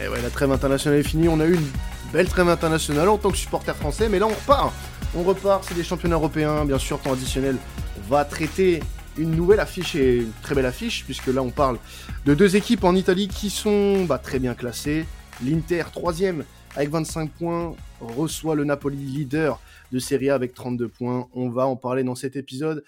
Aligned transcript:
Et 0.00 0.08
ouais, 0.08 0.20
la 0.20 0.30
trêve 0.30 0.50
internationale 0.50 0.98
est 0.98 1.04
finie. 1.04 1.28
On 1.28 1.38
a 1.38 1.46
eu 1.46 1.54
une 1.54 1.68
belle 2.12 2.28
trêve 2.28 2.48
internationale 2.48 3.08
en 3.08 3.18
tant 3.18 3.30
que 3.30 3.36
supporter 3.36 3.76
français, 3.76 4.08
mais 4.08 4.18
là 4.18 4.26
on 4.26 4.34
repart. 4.34 4.72
On 5.16 5.22
repart, 5.22 5.64
c'est 5.64 5.74
des 5.74 5.84
championnats 5.84 6.16
européens, 6.16 6.64
bien 6.64 6.78
sûr, 6.78 7.00
temps 7.00 7.12
additionnel. 7.12 7.56
On 7.98 8.10
va 8.10 8.24
traiter 8.24 8.80
une 9.16 9.30
nouvelle 9.30 9.60
affiche 9.60 9.94
et 9.94 10.16
une 10.16 10.32
très 10.42 10.56
belle 10.56 10.66
affiche, 10.66 11.04
puisque 11.04 11.28
là 11.28 11.42
on 11.42 11.50
parle 11.50 11.78
de 12.26 12.34
deux 12.34 12.56
équipes 12.56 12.82
en 12.82 12.96
Italie 12.96 13.28
qui 13.28 13.50
sont 13.50 14.04
bah, 14.04 14.18
très 14.18 14.40
bien 14.40 14.54
classées. 14.54 15.06
L'Inter, 15.44 15.84
troisième 15.92 16.44
avec 16.74 16.90
25 16.90 17.30
points, 17.30 17.74
reçoit 18.00 18.56
le 18.56 18.64
Napoli, 18.64 18.96
leader 18.96 19.60
de 19.92 20.00
Serie 20.00 20.30
A 20.30 20.34
avec 20.34 20.54
32 20.54 20.88
points. 20.88 21.28
On 21.32 21.48
va 21.50 21.66
en 21.66 21.76
parler 21.76 22.02
dans 22.02 22.16
cet 22.16 22.34
épisode. 22.34 22.82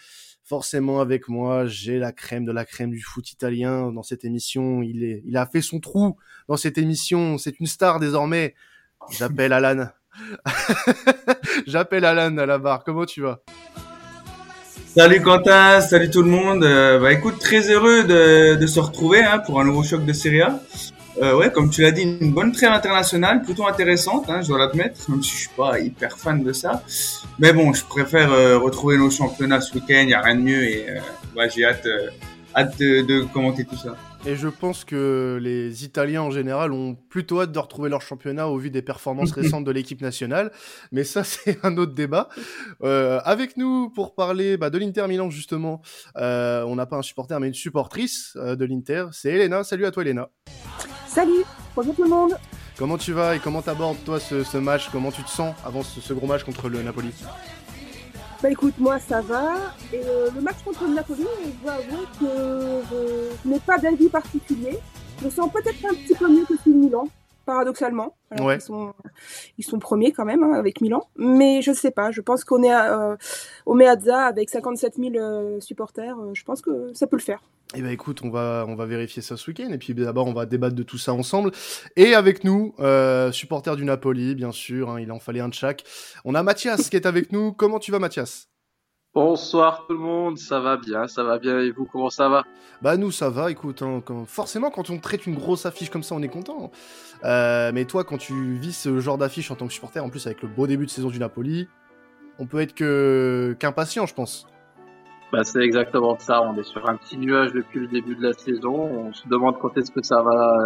Forcément, 0.48 1.00
avec 1.00 1.28
moi, 1.28 1.66
j'ai 1.66 1.98
la 1.98 2.12
crème 2.12 2.44
de 2.44 2.52
la 2.52 2.64
crème 2.64 2.90
du 2.90 3.02
foot 3.02 3.32
italien 3.32 3.90
dans 3.90 4.04
cette 4.04 4.24
émission. 4.24 4.80
Il, 4.80 5.02
est, 5.02 5.24
il 5.26 5.36
a 5.36 5.44
fait 5.44 5.61
son 5.61 5.80
trou 5.80 6.16
dans 6.48 6.57
cette 6.57 6.79
émission. 6.79 7.36
C'est 7.36 7.58
une 7.58 7.66
star 7.66 7.98
désormais. 7.98 8.54
J'appelle 9.11 9.52
Alan. 9.52 9.88
J'appelle 11.66 12.04
Alan 12.04 12.38
à 12.38 12.46
la 12.46 12.58
barre. 12.58 12.85
Comment 12.85 13.07
tu 13.07 13.22
vas? 13.22 13.43
Salut 14.94 15.21
Quentin, 15.21 15.80
salut 15.80 16.11
tout 16.11 16.22
le 16.22 16.30
monde. 16.30 16.63
Euh, 16.63 17.00
bah 17.00 17.13
écoute, 17.13 17.40
très 17.40 17.68
heureux 17.68 18.04
de, 18.04 18.66
se 18.68 18.79
retrouver 18.79 19.24
hein, 19.24 19.40
pour 19.40 19.60
un 19.60 19.64
nouveau 19.64 19.82
choc 19.82 20.04
de 20.04 20.13
Serie 20.13 20.43
A. 20.43 20.60
Euh, 21.22 21.34
ouais, 21.34 21.50
comme 21.50 21.70
tu 21.70 21.80
l'as 21.80 21.93
dit, 21.93 22.02
une 22.02 22.32
bonne 22.32 22.52
trêve 22.52 22.72
internationale, 22.72 23.40
plutôt 23.43 23.66
intéressante, 23.66 24.29
hein, 24.29 24.43
je 24.43 24.48
dois 24.48 24.58
l'admettre, 24.58 25.11
même 25.11 25.22
si 25.22 25.30
je 25.30 25.36
suis 25.36 25.50
pas 25.57 25.79
hyper 25.80 26.18
fan 26.18 26.43
de 26.43 26.52
ça. 26.52 26.82
Mais 27.38 27.54
bon, 27.54 27.72
je 27.72 27.84
préfère 27.84 28.32
euh, 28.32 28.58
retrouver 28.58 28.98
nos 28.98 29.11
championnats 29.11 29.62
ce 29.62 29.74
week-end, 29.74 30.00
il 30.00 30.08
n'y 30.08 30.14
a 30.14 30.21
rien 30.21 30.34
de 30.34 30.43
mieux 30.43 30.62
et 30.62 30.90
euh, 30.90 31.00
ouais, 31.36 31.48
j'ai 31.48 31.64
hâte, 31.64 31.86
euh, 31.86 32.10
hâte 32.55 32.78
de, 32.78 33.00
de, 33.00 33.22
commenter 33.22 33.64
tout 33.64 33.77
ça. 33.77 33.97
Et 34.27 34.36
je 34.36 34.48
pense 34.48 34.84
que 34.84 35.38
les 35.41 35.84
Italiens 35.84 36.20
en 36.20 36.30
général 36.30 36.72
ont 36.72 36.97
plutôt 37.08 37.41
hâte 37.41 37.52
de 37.52 37.58
retrouver 37.58 37.88
leur 37.88 38.02
championnat 38.02 38.48
au 38.48 38.58
vu 38.58 38.70
des 38.70 38.82
performances 38.82 39.32
récentes 39.32 39.64
de 39.64 39.70
l'équipe 39.70 40.02
nationale. 40.02 40.50
Mais 40.92 41.04
ça, 41.04 41.24
c'est 41.24 41.64
un 41.64 41.78
autre 41.78 41.94
débat. 41.94 42.28
Euh, 42.82 43.20
avec 43.24 43.56
nous 43.56 43.88
pour 43.88 44.14
parler 44.14 44.58
bah, 44.58 44.69
de 44.69 44.76
l'Inter 44.76 45.06
Milan 45.08 45.30
justement, 45.30 45.80
on 46.16 46.74
n'a 46.76 46.84
pas 46.86 46.96
un 46.96 47.02
supporter 47.02 47.41
mais 47.41 47.46
une 47.46 47.54
supportrice 47.54 48.36
de 48.36 48.64
l'Inter. 48.66 49.06
C'est 49.12 49.30
Elena. 49.30 49.64
Salut 49.64 49.86
à 49.86 49.91
toi 49.91 50.02
Elena. 50.02 50.28
Salut, 51.17 51.47
bonjour 51.75 51.95
tout 51.95 52.03
le 52.03 52.11
monde. 52.11 52.36
Comment 52.77 52.98
tu 52.98 53.14
vas 53.14 53.36
et 53.36 53.39
comment 53.39 53.62
t'abordes 53.62 53.97
toi 54.05 54.20
ce, 54.20 54.45
ce, 54.45 54.59
match? 54.59 54.91
Comment 54.92 55.11
tu 55.11 55.22
te 55.22 55.31
sens 55.31 55.55
avant 55.64 55.83
ce, 55.83 55.98
ce, 55.98 56.12
gros 56.12 56.27
match 56.27 56.45
contre 56.45 56.69
le 56.69 56.83
Napoli? 56.83 57.11
Bah 58.42 58.50
écoute, 58.50 58.75
moi 58.77 58.98
ça 58.98 59.22
va. 59.22 59.55
Et 59.94 60.00
euh, 60.05 60.28
le 60.34 60.42
match 60.42 60.56
contre 60.62 60.84
le 60.84 60.92
Napoli, 60.92 61.25
je 61.42 61.62
dois 61.62 61.72
avouer 61.72 62.05
que 62.20 62.83
je 63.42 63.48
n'ai 63.48 63.59
pas 63.61 63.78
d'avis 63.78 64.11
particulier. 64.11 64.78
Je 65.20 65.25
me 65.25 65.31
sens 65.31 65.50
peut-être 65.50 65.83
un 65.87 65.94
petit 65.94 66.14
peu 66.14 66.28
mieux 66.28 66.44
que 66.44 66.55
celui 66.59 66.75
de 66.75 66.84
Milan, 66.84 67.09
paradoxalement. 67.47 68.14
Alors 68.31 68.48
ouais. 68.48 68.56
ils, 68.56 68.61
sont, 68.61 68.92
ils 69.56 69.64
sont 69.64 69.78
premiers 69.78 70.12
quand 70.12 70.27
même 70.27 70.42
hein, 70.42 70.53
avec 70.53 70.83
Milan. 70.83 71.00
Mais 71.17 71.62
je 71.62 71.72
sais 71.72 71.92
pas, 71.92 72.11
je 72.11 72.20
pense 72.20 72.44
qu'on 72.44 72.62
est 72.62 72.70
à, 72.70 72.92
euh, 72.92 73.17
au 73.64 73.72
Meazza 73.72 74.27
avec 74.27 74.50
57 74.50 74.97
000 74.97 75.14
euh, 75.14 75.61
supporters. 75.61 76.14
je 76.34 76.44
pense 76.44 76.61
que 76.61 76.92
ça 76.92 77.06
peut 77.06 77.17
le 77.17 77.22
faire. 77.22 77.41
Eh 77.75 77.83
ben 77.83 77.91
écoute, 77.91 78.20
on 78.22 78.31
va 78.31 78.64
on 78.69 78.77
va 78.77 78.86
vérifier 78.86 79.22
ça 79.22 79.36
ce 79.36 79.50
week-end 79.50 79.70
et 79.70 79.78
puis 79.78 79.92
d'abord 79.92 80.28
on 80.28 80.33
va 80.33 80.47
débattre 80.47 80.77
de 80.77 80.84
tout 80.84 80.98
ça 80.98 81.12
ensemble 81.12 81.50
et 81.97 82.14
avec 82.14 82.45
nous 82.45 82.75
euh, 82.78 83.33
supporter 83.33 83.75
du 83.75 83.84
Napoli 83.84 84.36
bien 84.36 84.53
sûr, 84.53 84.91
hein, 84.91 85.00
il 85.00 85.11
en 85.11 85.19
fallait 85.19 85.41
un 85.41 85.48
de 85.48 85.55
chaque. 85.55 85.83
On 86.25 86.37
a 86.37 86.44
Mathias 86.44 86.89
qui 86.89 86.94
est 86.97 87.06
avec 87.06 87.33
nous. 87.33 87.53
Comment 87.53 87.81
tu 87.81 87.91
vas 87.91 87.98
Mathias? 87.98 88.48
Bonsoir 89.14 89.84
tout 89.87 89.94
le 89.94 89.98
monde, 89.98 90.39
ça 90.39 90.61
va 90.61 90.77
bien, 90.77 91.09
ça 91.09 91.25
va 91.25 91.39
bien 91.39 91.59
et 91.59 91.72
vous 91.72 91.87
comment 91.87 92.09
ça 92.09 92.28
va? 92.28 92.44
Bah 92.83 92.97
nous 92.97 93.11
ça 93.11 93.31
va, 93.31 93.50
écoute, 93.50 93.83
hein, 93.83 94.00
quand, 94.05 94.27
forcément 94.27 94.70
quand 94.70 94.91
on 94.91 94.98
traite 94.98 95.27
une 95.27 95.34
grosse 95.34 95.67
affiche 95.67 95.91
comme 95.91 96.05
ça 96.05 96.14
on 96.14 96.22
est 96.22 96.28
content. 96.28 96.70
Euh, 97.25 97.72
mais 97.75 97.84
toi 97.84 98.05
quand 98.05 98.19
tu 98.19 98.55
vis 98.55 98.75
ce 98.75 99.00
genre 99.00 99.19
d'affiche 99.19 99.50
en 99.50 99.56
tant 99.56 99.67
que 99.67 99.72
supporter, 99.72 100.05
en 100.05 100.09
plus 100.09 100.25
avec 100.27 100.41
le 100.42 100.48
beau 100.48 100.69
début 100.69 100.87
de 100.87 100.91
saison 100.91 101.09
du 101.09 101.19
Napoli, 101.19 101.67
on 102.38 102.47
peut 102.47 102.60
être 102.60 102.75
que 102.75 103.56
qu'impatient 103.59 104.06
je 104.06 104.15
pense. 104.15 104.47
Bah, 105.32 105.44
c'est 105.44 105.60
exactement 105.60 106.19
ça. 106.19 106.42
On 106.42 106.56
est 106.56 106.64
sur 106.64 106.88
un 106.88 106.97
petit 106.97 107.19
nuage 107.19 107.53
depuis 107.53 107.81
le 107.81 107.88
début 107.88 108.14
de 108.16 108.22
la 108.22 108.32
saison. 108.32 108.75
On 108.75 109.12
se 109.12 109.28
demande 109.28 109.59
quand 109.59 109.76
est-ce 109.76 109.91
que 109.91 110.03
ça 110.03 110.22
va, 110.22 110.64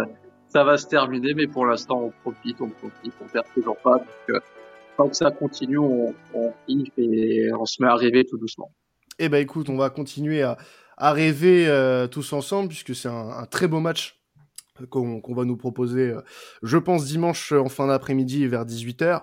ça 0.49 0.63
va 0.63 0.77
se 0.77 0.87
terminer, 0.87 1.33
mais 1.33 1.47
pour 1.47 1.65
l'instant, 1.65 2.01
on 2.01 2.11
profite, 2.21 2.61
on 2.61 2.69
profite, 2.69 3.13
on 3.21 3.27
perd 3.27 3.45
toujours 3.53 3.77
pas. 3.77 3.97
Donc, 3.97 4.07
euh, 4.29 4.39
tant 4.97 5.09
que 5.09 5.15
ça 5.15 5.31
continue, 5.31 5.79
on, 5.79 6.13
on 6.33 6.53
kiffe 6.67 6.93
et 6.97 7.49
on 7.53 7.65
se 7.65 7.81
met 7.81 7.89
à 7.89 7.95
rêver 7.95 8.25
tout 8.25 8.37
doucement. 8.37 8.71
Eh 9.19 9.29
ben, 9.29 9.37
écoute, 9.37 9.69
on 9.69 9.77
va 9.77 9.89
continuer 9.89 10.41
à, 10.41 10.57
à 11.01 11.13
rêver 11.13 11.67
euh, 11.67 12.07
tous 12.07 12.31
ensemble 12.31 12.69
puisque 12.69 12.95
c'est 12.95 13.09
un, 13.09 13.45
très 13.49 13.67
beau 13.67 13.79
match 13.79 14.19
qu'on 14.89 15.21
qu 15.21 15.33
va 15.33 15.45
nous 15.45 15.57
proposer, 15.57 16.09
euh, 16.09 16.21
je 16.63 16.77
pense, 16.77 17.05
dimanche 17.05 17.51
en 17.51 17.69
fin 17.69 17.87
d'après-midi 17.87 18.47
vers 18.47 18.65
18h. 18.65 19.21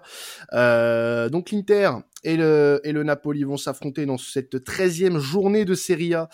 Euh, 0.52 1.28
donc 1.28 1.50
l'Inter 1.50 1.90
et 2.24 2.36
le, 2.36 2.80
et 2.84 2.92
le 2.92 3.02
Napoli 3.02 3.44
vont 3.44 3.56
s'affronter 3.56 4.06
dans 4.06 4.18
cette 4.18 4.56
13e 4.56 5.18
journée 5.18 5.64
de 5.64 5.74
Serie 5.74 6.14
A. 6.14 6.28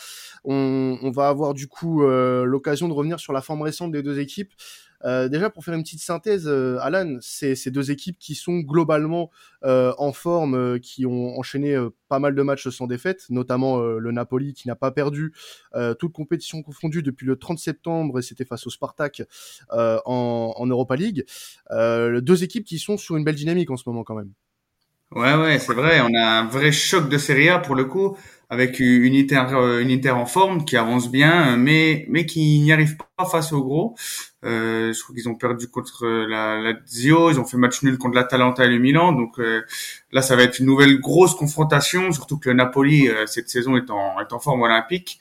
On, 0.44 0.98
on 1.02 1.10
va 1.10 1.28
avoir 1.28 1.54
du 1.54 1.68
coup 1.68 2.04
euh, 2.04 2.44
l'occasion 2.44 2.88
de 2.88 2.94
revenir 2.94 3.20
sur 3.20 3.32
la 3.32 3.42
forme 3.42 3.62
récente 3.62 3.92
des 3.92 4.02
deux 4.02 4.18
équipes. 4.18 4.52
Euh, 5.04 5.28
déjà 5.28 5.50
pour 5.50 5.64
faire 5.64 5.74
une 5.74 5.82
petite 5.82 6.00
synthèse, 6.00 6.46
euh, 6.46 6.78
Alan, 6.80 7.18
c'est 7.20 7.54
ces 7.54 7.70
deux 7.70 7.90
équipes 7.90 8.18
qui 8.18 8.34
sont 8.34 8.60
globalement 8.60 9.30
euh, 9.64 9.92
en 9.98 10.12
forme, 10.12 10.54
euh, 10.54 10.78
qui 10.78 11.04
ont 11.04 11.38
enchaîné 11.38 11.74
euh, 11.74 11.90
pas 12.08 12.18
mal 12.18 12.34
de 12.34 12.42
matchs 12.42 12.68
sans 12.68 12.86
défaite, 12.86 13.26
notamment 13.28 13.80
le 13.82 14.12
Napoli 14.12 14.54
qui 14.54 14.68
n'a 14.68 14.76
pas 14.76 14.92
perdu 14.92 15.32
toute 15.98 16.12
compétition 16.12 16.62
confondue 16.62 17.02
depuis 17.02 17.26
le 17.26 17.36
30 17.36 17.58
septembre 17.58 18.20
et 18.20 18.22
c'était 18.22 18.44
face 18.44 18.66
au 18.66 18.70
Spartak 18.70 19.22
en, 19.70 20.54
en, 20.56 20.66
Europa 20.66 20.94
League. 20.94 21.24
deux 21.72 22.44
équipes 22.44 22.64
qui 22.64 22.78
sont 22.78 22.96
sur 22.96 23.16
une 23.16 23.24
belle 23.24 23.34
dynamique 23.34 23.70
en 23.70 23.76
ce 23.76 23.82
moment 23.86 24.04
quand 24.04 24.14
même. 24.14 24.30
Ouais, 25.14 25.34
ouais, 25.34 25.58
c'est 25.60 25.74
vrai. 25.74 26.00
On 26.00 26.12
a 26.18 26.40
un 26.40 26.46
vrai 26.48 26.72
choc 26.72 27.08
de 27.08 27.18
Serie 27.18 27.48
A 27.48 27.58
pour 27.60 27.76
le 27.76 27.84
coup, 27.84 28.16
avec 28.50 28.80
une 28.80 29.14
Inter, 29.14 29.44
une 29.80 29.90
Inter 29.92 30.10
en 30.10 30.26
forme 30.26 30.64
qui 30.64 30.76
avance 30.76 31.08
bien, 31.10 31.56
mais 31.56 32.04
mais 32.08 32.26
qui 32.26 32.58
n'y 32.60 32.72
arrive 32.72 32.96
pas 33.16 33.24
face 33.24 33.52
au 33.52 33.62
gros. 33.62 33.94
Euh, 34.44 34.92
je 34.92 35.00
crois 35.02 35.14
qu'ils 35.14 35.28
ont 35.28 35.36
perdu 35.36 35.68
contre 35.68 36.04
la, 36.06 36.60
la 36.60 36.72
Zio, 36.86 37.30
ils 37.30 37.38
ont 37.40 37.44
fait 37.46 37.56
match 37.56 37.82
nul 37.82 37.96
contre 37.96 38.16
l'Atalanta 38.16 38.64
et 38.64 38.68
le 38.68 38.78
Milan. 38.78 39.12
Donc 39.12 39.38
euh, 39.38 39.62
là, 40.10 40.20
ça 40.20 40.34
va 40.36 40.42
être 40.42 40.58
une 40.58 40.66
nouvelle 40.66 40.98
grosse 41.00 41.34
confrontation, 41.36 42.10
surtout 42.12 42.38
que 42.38 42.50
le 42.50 42.56
Napoli 42.56 43.08
euh, 43.08 43.24
cette 43.26 43.48
saison 43.48 43.76
est 43.76 43.90
en 43.90 44.20
est 44.20 44.32
en 44.32 44.40
forme 44.40 44.62
olympique. 44.62 45.20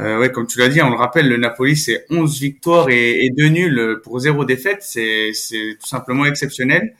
Euh, 0.00 0.18
ouais, 0.18 0.32
comme 0.32 0.46
tu 0.48 0.58
l'as 0.58 0.68
dit, 0.68 0.82
on 0.82 0.90
le 0.90 0.96
rappelle, 0.96 1.28
le 1.28 1.36
Napoli 1.36 1.76
c'est 1.76 2.06
11 2.10 2.40
victoires 2.40 2.90
et, 2.90 3.24
et 3.24 3.30
2 3.30 3.48
nuls 3.48 4.00
pour 4.02 4.18
zéro 4.18 4.44
défaite. 4.44 4.78
C'est 4.82 5.32
c'est 5.32 5.76
tout 5.80 5.86
simplement 5.86 6.26
exceptionnel. 6.26 6.94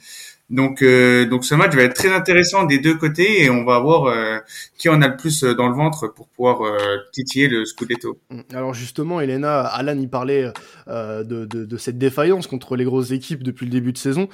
Donc, 0.51 0.81
euh, 0.81 1.27
donc 1.27 1.45
ce 1.45 1.55
match 1.55 1.75
va 1.75 1.83
être 1.83 1.95
très 1.95 2.11
intéressant 2.11 2.65
des 2.65 2.79
deux 2.79 2.97
côtés 2.97 3.45
et 3.45 3.51
on 3.51 3.65
va 3.65 3.81
voir 3.81 4.07
euh, 4.07 4.39
qui 4.79 4.89
en 4.89 5.03
a 5.03 5.09
le 5.09 5.17
plus 5.17 5.43
dans 5.43 5.69
le 5.69 5.75
ventre 5.75 6.09
pour 6.09 6.29
pouvoir 6.29 6.63
euh, 6.63 6.79
titiller 7.13 7.49
le 7.49 7.67
Scudetto. 7.67 8.19
Alors 8.55 8.73
justement, 8.73 9.21
Elena, 9.21 9.61
Alan 9.61 9.99
y 9.99 10.07
parlait 10.07 10.51
euh, 10.89 11.23
de, 11.23 11.45
de, 11.45 11.67
de, 11.67 11.77
cette 11.77 11.99
défaillance 11.99 12.47
contre 12.47 12.77
les 12.77 12.85
grosses 12.85 13.11
équipes 13.11 13.43
depuis 13.43 13.67
le 13.67 13.73
début 13.73 13.93
de 13.93 13.99
saison. 13.99 14.29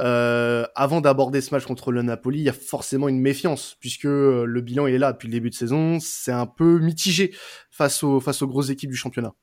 Euh, 0.00 0.64
avant 0.76 1.02
d'aborder 1.02 1.42
ce 1.42 1.54
match 1.54 1.66
contre 1.66 1.92
le 1.92 2.00
Napoli, 2.00 2.38
il 2.38 2.44
y 2.44 2.48
a 2.48 2.54
forcément 2.54 3.08
une 3.08 3.20
méfiance 3.20 3.76
puisque 3.80 4.04
le 4.04 4.60
bilan 4.62 4.86
il 4.86 4.94
est 4.94 4.98
là 4.98 5.12
depuis 5.12 5.28
le 5.28 5.32
début 5.32 5.50
de 5.50 5.54
saison. 5.54 5.98
C'est 6.00 6.32
un 6.32 6.46
peu 6.46 6.78
mitigé 6.78 7.34
face 7.70 8.02
aux 8.02 8.18
face 8.18 8.40
aux 8.40 8.46
grosses 8.46 8.70
équipes 8.70 8.90
du 8.90 8.96
championnat. 8.96 9.34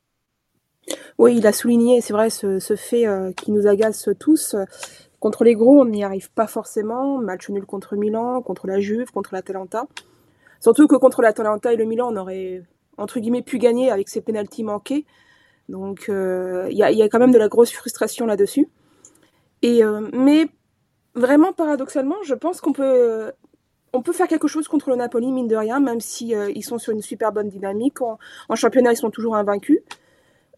Oui, 1.19 1.35
il 1.37 1.45
a 1.45 1.51
souligné, 1.51 2.01
c'est 2.01 2.13
vrai, 2.13 2.29
ce, 2.29 2.59
ce 2.59 2.75
fait 2.75 3.05
qui 3.35 3.51
nous 3.51 3.67
agace 3.67 4.09
tous. 4.19 4.55
Contre 5.19 5.43
les 5.43 5.55
gros, 5.55 5.81
on 5.81 5.85
n'y 5.85 6.03
arrive 6.03 6.31
pas 6.31 6.47
forcément. 6.47 7.17
Match 7.17 7.49
nul 7.49 7.65
contre 7.65 7.95
Milan, 7.95 8.41
contre 8.41 8.67
la 8.67 8.79
Juve, 8.79 9.11
contre 9.11 9.33
l'Atalanta. 9.33 9.87
Surtout 10.59 10.87
que 10.87 10.95
contre 10.95 11.21
l'Atalanta 11.21 11.73
et 11.73 11.75
le 11.75 11.85
Milan, 11.85 12.09
on 12.11 12.17
aurait, 12.17 12.63
entre 12.97 13.19
guillemets, 13.19 13.41
pu 13.41 13.57
gagner 13.57 13.91
avec 13.91 14.09
ces 14.09 14.21
pénalties 14.21 14.63
manqués. 14.63 15.05
Donc, 15.69 16.05
il 16.07 16.13
euh, 16.13 16.69
y, 16.71 16.83
a, 16.83 16.91
y, 16.91 17.01
a, 17.01 17.09
quand 17.09 17.19
même 17.19 17.31
de 17.31 17.37
la 17.37 17.47
grosse 17.47 17.71
frustration 17.71 18.25
là-dessus. 18.25 18.69
Euh, 19.65 20.07
mais 20.13 20.47
vraiment, 21.15 21.51
paradoxalement, 21.51 22.15
je 22.23 22.35
pense 22.35 22.61
qu'on 22.61 22.73
peut, 22.73 23.31
on 23.93 24.01
peut 24.01 24.13
faire 24.13 24.27
quelque 24.27 24.47
chose 24.47 24.67
contre 24.67 24.89
le 24.89 24.95
Napoli, 24.95 25.31
mine 25.31 25.47
de 25.47 25.55
rien, 25.55 25.79
même 25.79 25.99
si 25.99 26.35
euh, 26.35 26.53
sont 26.61 26.77
sur 26.77 26.93
une 26.93 27.01
super 27.01 27.31
bonne 27.31 27.49
dynamique. 27.49 28.01
En 28.01 28.55
championnat, 28.55 28.93
ils 28.93 28.97
sont 28.97 29.09
toujours 29.09 29.35
invaincus. 29.35 29.79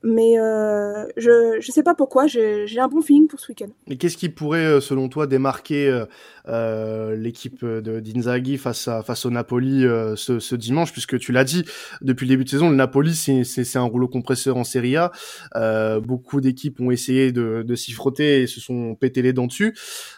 Mais 0.01 0.39
euh, 0.39 1.05
je 1.17 1.57
ne 1.57 1.61
sais 1.61 1.83
pas 1.83 1.93
pourquoi, 1.93 2.25
j'ai 2.25 2.79
un 2.79 2.87
bon 2.87 3.01
feeling 3.01 3.27
pour 3.27 3.39
ce 3.39 3.49
week-end. 3.49 3.67
Et 3.87 3.97
qu'est-ce 3.97 4.15
qui 4.15 4.29
pourrait, 4.29 4.79
selon 4.79 5.09
toi, 5.09 5.27
démarquer 5.27 5.89
euh, 5.89 6.05
euh, 6.47 7.15
l'équipe 7.17 7.65
d'Inzaghi 7.65 8.57
face, 8.57 8.87
à, 8.87 9.03
face 9.03 9.25
au 9.25 9.29
Napoli 9.29 9.85
euh, 9.85 10.15
ce, 10.15 10.39
ce, 10.39 10.55
dimanche? 10.55 10.93
Puisque 10.93 11.19
tu 11.19 11.33
l'as 11.33 11.43
dit, 11.43 11.65
depuis 12.01 12.25
le 12.25 12.29
début 12.29 12.45
de 12.45 12.49
saison, 12.49 12.69
le 12.69 12.77
Napoli, 12.77 13.13
c'est 13.13 13.75
un 13.75 13.83
rouleau 13.83 14.07
compresseur 14.07 14.55
en 14.55 14.63
Serie 14.63 14.95
A. 14.95 15.11
Euh, 15.57 15.99
beaucoup 15.99 16.39
d'équipes 16.39 16.79
ont 16.79 16.91
essayé 16.91 17.33
de, 17.33 17.63
de 17.67 17.75
s'y 17.75 17.91
frotter 17.91 18.43
et 18.43 18.47
se 18.47 18.61
sont 18.61 18.95
pété 18.95 19.21
les 19.21 19.33
dents 19.33 19.47
dessus. 19.47 19.75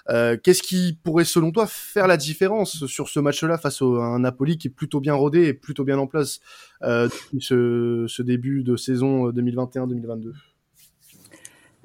qu'est-ce 0.07 0.61
qui 0.61 0.99
pourrait, 1.03 1.25
selon 1.25 1.51
toi, 1.51 1.65
faire 1.65 2.05
la 2.05 2.17
différence 2.17 2.85
sur 2.85 3.09
ce 3.09 3.19
match-là 3.19 3.57
face 3.57 3.81
au, 3.81 3.95
à 3.95 4.05
un 4.05 4.19
Napoli 4.19 4.59
qui 4.59 4.67
est 4.67 4.71
plutôt 4.71 4.99
bien 4.99 5.15
rodé 5.15 5.47
et 5.47 5.53
plutôt 5.53 5.85
bien 5.85 5.97
en 5.97 6.05
place 6.05 6.39
depuis 6.81 7.41
ce, 7.41 8.05
ce 8.07 8.21
début 8.21 8.63
de 8.63 8.75
saison 8.75 9.29
2021 9.29 9.70
2022 9.75 10.33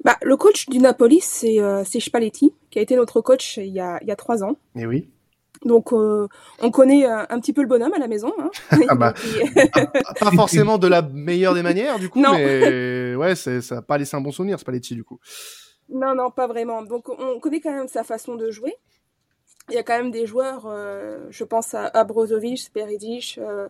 bah, 0.03 0.17
Le 0.21 0.37
coach 0.37 0.67
du 0.69 0.79
Napoli, 0.79 1.19
c'est 1.21 1.59
euh, 1.59 1.83
Spalletti, 1.83 2.53
qui 2.69 2.79
a 2.79 2.81
été 2.81 2.95
notre 2.95 3.21
coach 3.21 3.57
il 3.57 3.67
y 3.67 3.79
a, 3.79 3.99
il 4.01 4.07
y 4.07 4.11
a 4.11 4.15
trois 4.15 4.43
ans. 4.43 4.57
Et 4.75 4.81
eh 4.81 4.85
oui. 4.85 5.09
Donc, 5.65 5.91
euh, 5.91 6.27
on 6.61 6.69
connaît 6.69 7.05
un, 7.05 7.39
petit 7.39 7.51
peu 7.51 7.61
le 7.61 7.67
bonhomme 7.67 7.93
à 7.93 7.97
la 7.97 8.07
maison. 8.07 8.31
Hein. 8.37 8.51
ah 8.89 8.95
bah, 8.95 9.13
pas 10.19 10.31
forcément 10.31 10.77
de 10.77 10.87
la 10.87 11.01
meilleure 11.01 11.55
des 11.55 11.63
manières, 11.63 11.97
du 11.97 12.09
coup, 12.09 12.21
non. 12.21 12.33
mais 12.33 13.15
ouais, 13.15 13.35
ça 13.35 13.59
n'a 13.71 13.81
pas 13.81 13.97
laissé 13.97 14.15
un 14.15 14.21
bon 14.21 14.31
souvenir, 14.31 14.59
Spalletti, 14.59 14.93
du 14.93 15.03
coup. 15.03 15.19
Non, 15.89 16.13
non, 16.15 16.29
pas 16.29 16.47
vraiment. 16.47 16.83
Donc, 16.83 17.09
on 17.09 17.39
connaît 17.39 17.59
quand 17.59 17.73
même 17.73 17.87
sa 17.87 18.03
façon 18.03 18.35
de 18.35 18.51
jouer. 18.51 18.75
Il 19.69 19.75
y 19.75 19.77
a 19.77 19.83
quand 19.83 19.97
même 19.97 20.11
des 20.11 20.25
joueurs, 20.25 20.65
euh, 20.65 21.27
je 21.29 21.43
pense 21.43 21.73
à, 21.73 21.87
à 21.87 22.03
Brozovic, 22.05 22.71
Peridic, 22.73 23.37
euh, 23.41 23.67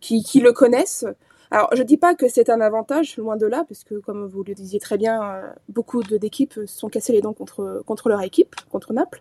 qui, 0.00 0.22
qui, 0.22 0.40
le 0.40 0.52
connaissent. 0.52 1.06
Alors, 1.50 1.68
je 1.74 1.82
dis 1.82 1.96
pas 1.96 2.14
que 2.14 2.28
c'est 2.28 2.48
un 2.48 2.60
avantage, 2.60 3.16
loin 3.16 3.36
de 3.36 3.46
là, 3.46 3.64
parce 3.68 3.82
que, 3.82 3.96
comme 3.96 4.26
vous 4.26 4.44
le 4.44 4.54
disiez 4.54 4.78
très 4.78 4.96
bien, 4.96 5.22
euh, 5.22 5.52
beaucoup 5.68 6.02
d'équipes 6.02 6.54
se 6.54 6.66
sont 6.66 6.88
cassées 6.88 7.12
les 7.12 7.22
dents 7.22 7.32
contre, 7.32 7.82
contre 7.86 8.08
leur 8.08 8.22
équipe, 8.22 8.54
contre 8.70 8.92
Naples. 8.92 9.20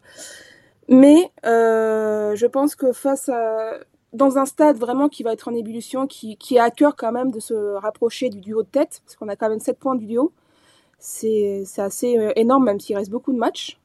Mais 0.88 1.32
euh, 1.46 2.36
je 2.36 2.46
pense 2.46 2.76
que 2.76 2.92
face 2.94 3.30
à 3.30 3.80
dans 4.14 4.38
un 4.38 4.46
stade 4.46 4.78
vraiment 4.78 5.08
qui 5.08 5.24
va 5.24 5.34
être 5.34 5.48
en 5.48 5.54
ébullition, 5.54 6.08
qui, 6.08 6.36
qui 6.38 6.58
a 6.58 6.64
à 6.64 6.72
cœur 6.72 6.96
quand 6.96 7.12
même 7.12 7.32
de 7.32 7.40
se 7.40 7.54
rapprocher 7.76 8.30
du 8.30 8.40
duo 8.40 8.64
de 8.64 8.68
tête, 8.68 9.02
parce 9.06 9.16
qu'on 9.16 9.28
a 9.28 9.36
quand 9.36 9.50
même 9.50 9.60
7 9.60 9.78
points 9.78 9.96
du 9.96 10.08
duo, 10.08 10.32
c'est 10.98 11.64
assez 11.78 12.18
euh, 12.18 12.32
énorme, 12.36 12.66
même 12.66 12.80
s'il 12.80 12.98
reste 12.98 13.12
beaucoup 13.12 13.34
de 13.34 13.38
matchs. 13.38 13.80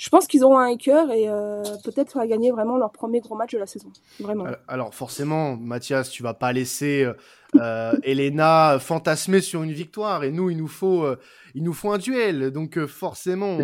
Je 0.00 0.08
pense 0.08 0.26
qu'ils 0.26 0.44
auront 0.44 0.58
un 0.58 0.78
cœur 0.78 1.10
et 1.10 1.28
euh, 1.28 1.62
peut-être 1.84 2.16
à 2.16 2.26
gagner 2.26 2.50
vraiment 2.50 2.78
leur 2.78 2.90
premier 2.90 3.20
gros 3.20 3.36
match 3.36 3.52
de 3.52 3.58
la 3.58 3.66
saison. 3.66 3.92
Vraiment. 4.18 4.46
Alors 4.66 4.94
forcément, 4.94 5.58
Mathias, 5.58 6.08
tu 6.08 6.22
vas 6.22 6.32
pas 6.32 6.54
laisser 6.54 7.04
euh, 7.04 7.12
euh, 7.56 7.92
Elena 8.02 8.78
fantasmer 8.78 9.42
sur 9.42 9.62
une 9.62 9.72
victoire. 9.72 10.24
Et 10.24 10.30
nous, 10.30 10.48
il 10.48 10.56
nous 10.56 10.68
faut, 10.68 11.04
euh, 11.04 11.18
il 11.54 11.64
nous 11.64 11.74
faut 11.74 11.90
un 11.90 11.98
duel. 11.98 12.50
Donc 12.50 12.78
euh, 12.78 12.86
forcément, 12.86 13.58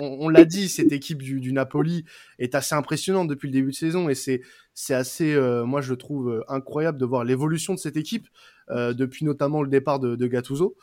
on, 0.00 0.28
l'a 0.28 0.44
dit, 0.44 0.68
cette 0.68 0.90
équipe 0.90 1.22
du, 1.22 1.52
Napoli 1.52 2.04
est 2.40 2.56
assez 2.56 2.74
impressionnante 2.74 3.28
depuis 3.28 3.46
le 3.46 3.52
début 3.52 3.70
de 3.70 3.76
saison. 3.76 4.08
Et 4.08 4.16
c'est, 4.16 4.40
c'est 4.74 4.94
assez, 4.94 5.38
moi 5.64 5.80
je 5.80 5.94
trouve 5.94 6.44
incroyable 6.48 6.98
de 6.98 7.04
voir 7.04 7.24
l'évolution 7.24 7.74
de 7.74 7.78
cette 7.78 7.96
équipe 7.96 8.26
depuis 8.70 9.24
notamment 9.24 9.62
le 9.62 9.68
départ 9.68 9.98
de, 9.98 10.16
de 10.16 10.26
Gattuso. 10.26 10.76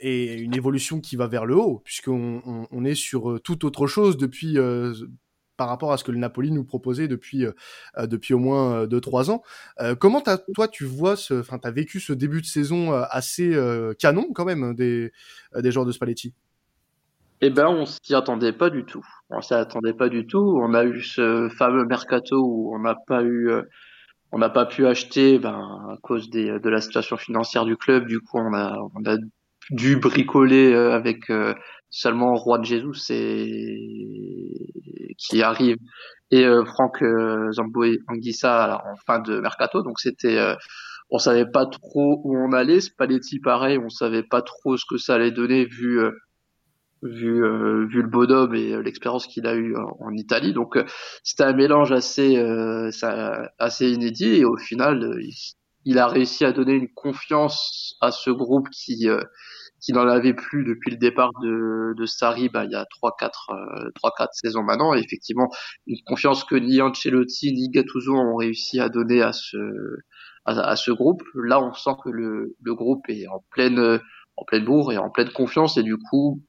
Et 0.00 0.34
une 0.34 0.54
évolution 0.54 1.00
qui 1.00 1.16
va 1.16 1.26
vers 1.26 1.46
le 1.46 1.56
haut, 1.56 1.80
puisqu'on 1.84 2.66
on, 2.70 2.84
est 2.84 2.94
sur 2.94 3.40
toute 3.42 3.64
autre 3.64 3.86
chose 3.86 4.16
depuis 4.16 4.58
par 5.60 5.68
rapport 5.68 5.92
à 5.92 5.98
ce 5.98 6.04
que 6.04 6.10
le 6.10 6.16
Napoli 6.16 6.50
nous 6.52 6.64
proposait 6.64 7.06
depuis 7.06 7.44
euh, 7.44 7.52
euh, 7.98 8.06
depuis 8.06 8.32
au 8.32 8.38
moins 8.38 8.86
2-3 8.86 9.28
euh, 9.28 9.32
ans. 9.34 9.94
comment 9.96 10.22
toi 10.54 10.68
tu 10.68 10.86
vois 10.86 11.16
ce, 11.16 11.38
enfin 11.38 11.58
t'as 11.58 11.70
vécu 11.70 12.00
ce 12.00 12.14
début 12.14 12.40
de 12.40 12.46
saison 12.46 12.94
assez 12.94 13.54
canon 13.98 14.28
quand 14.34 14.46
même 14.46 14.74
des 14.74 15.12
des 15.54 15.70
joueurs 15.70 15.84
de 15.84 15.92
Spalletti? 15.92 16.32
Eh 17.42 17.50
ben, 17.50 17.68
on 17.68 17.84
s'y 17.84 18.14
attendait 18.14 18.54
pas 18.54 18.70
du 18.70 18.84
tout. 18.84 19.04
On 19.28 19.42
s'y 19.42 19.52
attendait 19.52 19.92
pas 19.92 20.08
du 20.08 20.26
tout. 20.26 20.58
On 20.62 20.72
a 20.72 20.84
eu 20.84 21.02
ce 21.02 21.50
fameux 21.58 21.84
mercato 21.84 22.36
où 22.42 22.74
on 22.74 22.78
n'a 22.78 22.94
pas 22.94 23.22
eu, 23.22 23.50
on 24.32 24.38
n'a 24.38 24.48
pas 24.48 24.64
pu 24.64 24.86
acheter, 24.86 25.38
ben, 25.38 25.88
à 25.90 25.98
cause 26.02 26.30
de 26.30 26.68
la 26.70 26.80
situation 26.80 27.18
financière 27.18 27.66
du 27.66 27.76
club. 27.76 28.06
Du 28.06 28.20
coup, 28.20 28.38
on 28.38 28.54
a 28.54 29.16
dû 29.70 29.96
bricoler 29.96 30.74
avec 30.74 31.30
seulement 31.90 32.34
Roi 32.34 32.58
de 32.58 32.64
Jésus 32.64 32.94
c'est 32.94 33.46
qui 35.20 35.42
arrive. 35.42 35.76
Et 36.30 36.44
euh, 36.44 36.64
Franck 36.64 37.02
euh, 37.02 37.50
Anguissa 38.08 38.82
en 38.86 38.96
fin 39.06 39.20
de 39.20 39.40
mercato. 39.40 39.82
Donc 39.82 40.00
c'était 40.00 40.38
euh, 40.38 40.54
on 41.10 41.18
savait 41.18 41.46
pas 41.46 41.66
trop 41.66 42.20
où 42.24 42.36
on 42.36 42.52
allait. 42.52 42.80
Spalletti 42.80 43.40
pareil 43.40 43.78
on 43.78 43.88
savait 43.88 44.22
pas 44.22 44.42
trop 44.42 44.76
ce 44.76 44.84
que 44.88 44.96
ça 44.96 45.14
allait 45.14 45.32
donner 45.32 45.64
vu 45.66 46.00
euh, 46.00 46.12
vu 47.02 47.44
euh, 47.44 47.86
vu 47.86 48.02
le 48.02 48.08
bonhomme 48.08 48.54
et 48.54 48.80
l'expérience 48.82 49.26
qu'il 49.26 49.46
a 49.46 49.54
eu 49.54 49.74
en, 49.76 50.12
Italie. 50.12 50.52
Donc 50.52 50.78
c'était 51.24 51.44
un 51.44 51.54
mélange 51.54 51.92
assez 51.92 52.36
assez 53.58 53.90
inédit. 53.90 54.36
Et 54.36 54.44
au 54.44 54.56
final 54.56 55.18
il, 55.84 55.98
a 55.98 56.06
réussi 56.06 56.44
à 56.44 56.52
donner 56.52 56.72
une 56.74 56.92
confiance 56.92 57.96
à 58.00 58.10
ce 58.10 58.30
groupe 58.30 58.68
qui 58.70 59.08
qui 59.80 59.92
n'en 59.92 60.06
avait 60.06 60.34
plus 60.34 60.64
depuis 60.64 60.90
le 60.90 60.98
départ 60.98 61.30
de, 61.42 61.94
de 61.96 62.06
Sarri 62.06 62.48
bah, 62.48 62.64
il 62.64 62.70
y 62.70 62.74
a 62.74 62.84
3-4 63.02 63.30
euh, 63.50 63.90
3-4 64.02 64.28
saisons 64.32 64.62
maintenant. 64.62 64.94
Et 64.94 64.98
effectivement, 64.98 65.48
une 65.86 66.00
confiance 66.06 66.44
que 66.44 66.54
ni 66.54 66.80
Ancelotti 66.80 67.52
ni 67.52 67.70
Gattuso 67.70 68.14
ont 68.14 68.36
réussi 68.36 68.78
à 68.80 68.88
donner 68.88 69.22
à 69.22 69.32
ce 69.32 69.56
à, 70.46 70.74
ce 70.74 70.90
groupe. 70.90 71.22
Là, 71.34 71.62
on 71.62 71.72
sent 71.74 71.90
que 72.02 72.10
le, 72.10 72.56
le 72.60 72.74
groupe 72.74 73.08
est 73.08 73.26
en 73.28 73.44
pleine 73.50 74.00
en 74.36 74.44
pleine 74.44 74.64
bourre 74.64 74.92
et 74.92 74.98
en 74.98 75.10
pleine 75.10 75.30
confiance 75.30 75.76
et 75.76 75.82
du 75.82 75.96
coup, 75.96 76.42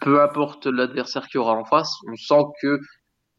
peu 0.00 0.22
importe 0.22 0.66
l'adversaire 0.66 1.28
qui 1.28 1.38
aura 1.38 1.54
en 1.54 1.64
face, 1.64 1.94
on 2.10 2.16
sent 2.16 2.42
que 2.60 2.80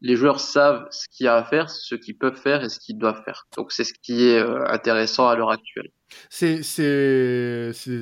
les 0.00 0.16
joueurs 0.16 0.40
savent 0.40 0.86
ce 0.90 1.06
qu'il 1.08 1.24
y 1.24 1.28
a 1.28 1.36
à 1.36 1.44
faire, 1.44 1.70
ce 1.70 1.94
qu'ils 1.94 2.18
peuvent 2.18 2.36
faire 2.36 2.62
et 2.62 2.68
ce 2.68 2.78
qu'ils 2.78 2.98
doivent 2.98 3.22
faire. 3.24 3.46
Donc 3.56 3.72
c'est 3.72 3.84
ce 3.84 3.94
qui 3.94 4.28
est 4.28 4.38
euh, 4.38 4.64
intéressant 4.68 5.28
à 5.28 5.36
l'heure 5.36 5.50
actuelle. 5.50 5.90
C'est 6.30 6.62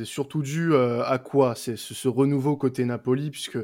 surtout 0.05 0.43
dû 0.43 0.73
euh, 0.73 1.03
à 1.05 1.19
quoi? 1.19 1.55
C'est 1.55 1.77
ce, 1.77 2.09
renouveau 2.09 2.57
côté 2.57 2.85
Napoli, 2.85 3.31
puisque 3.31 3.59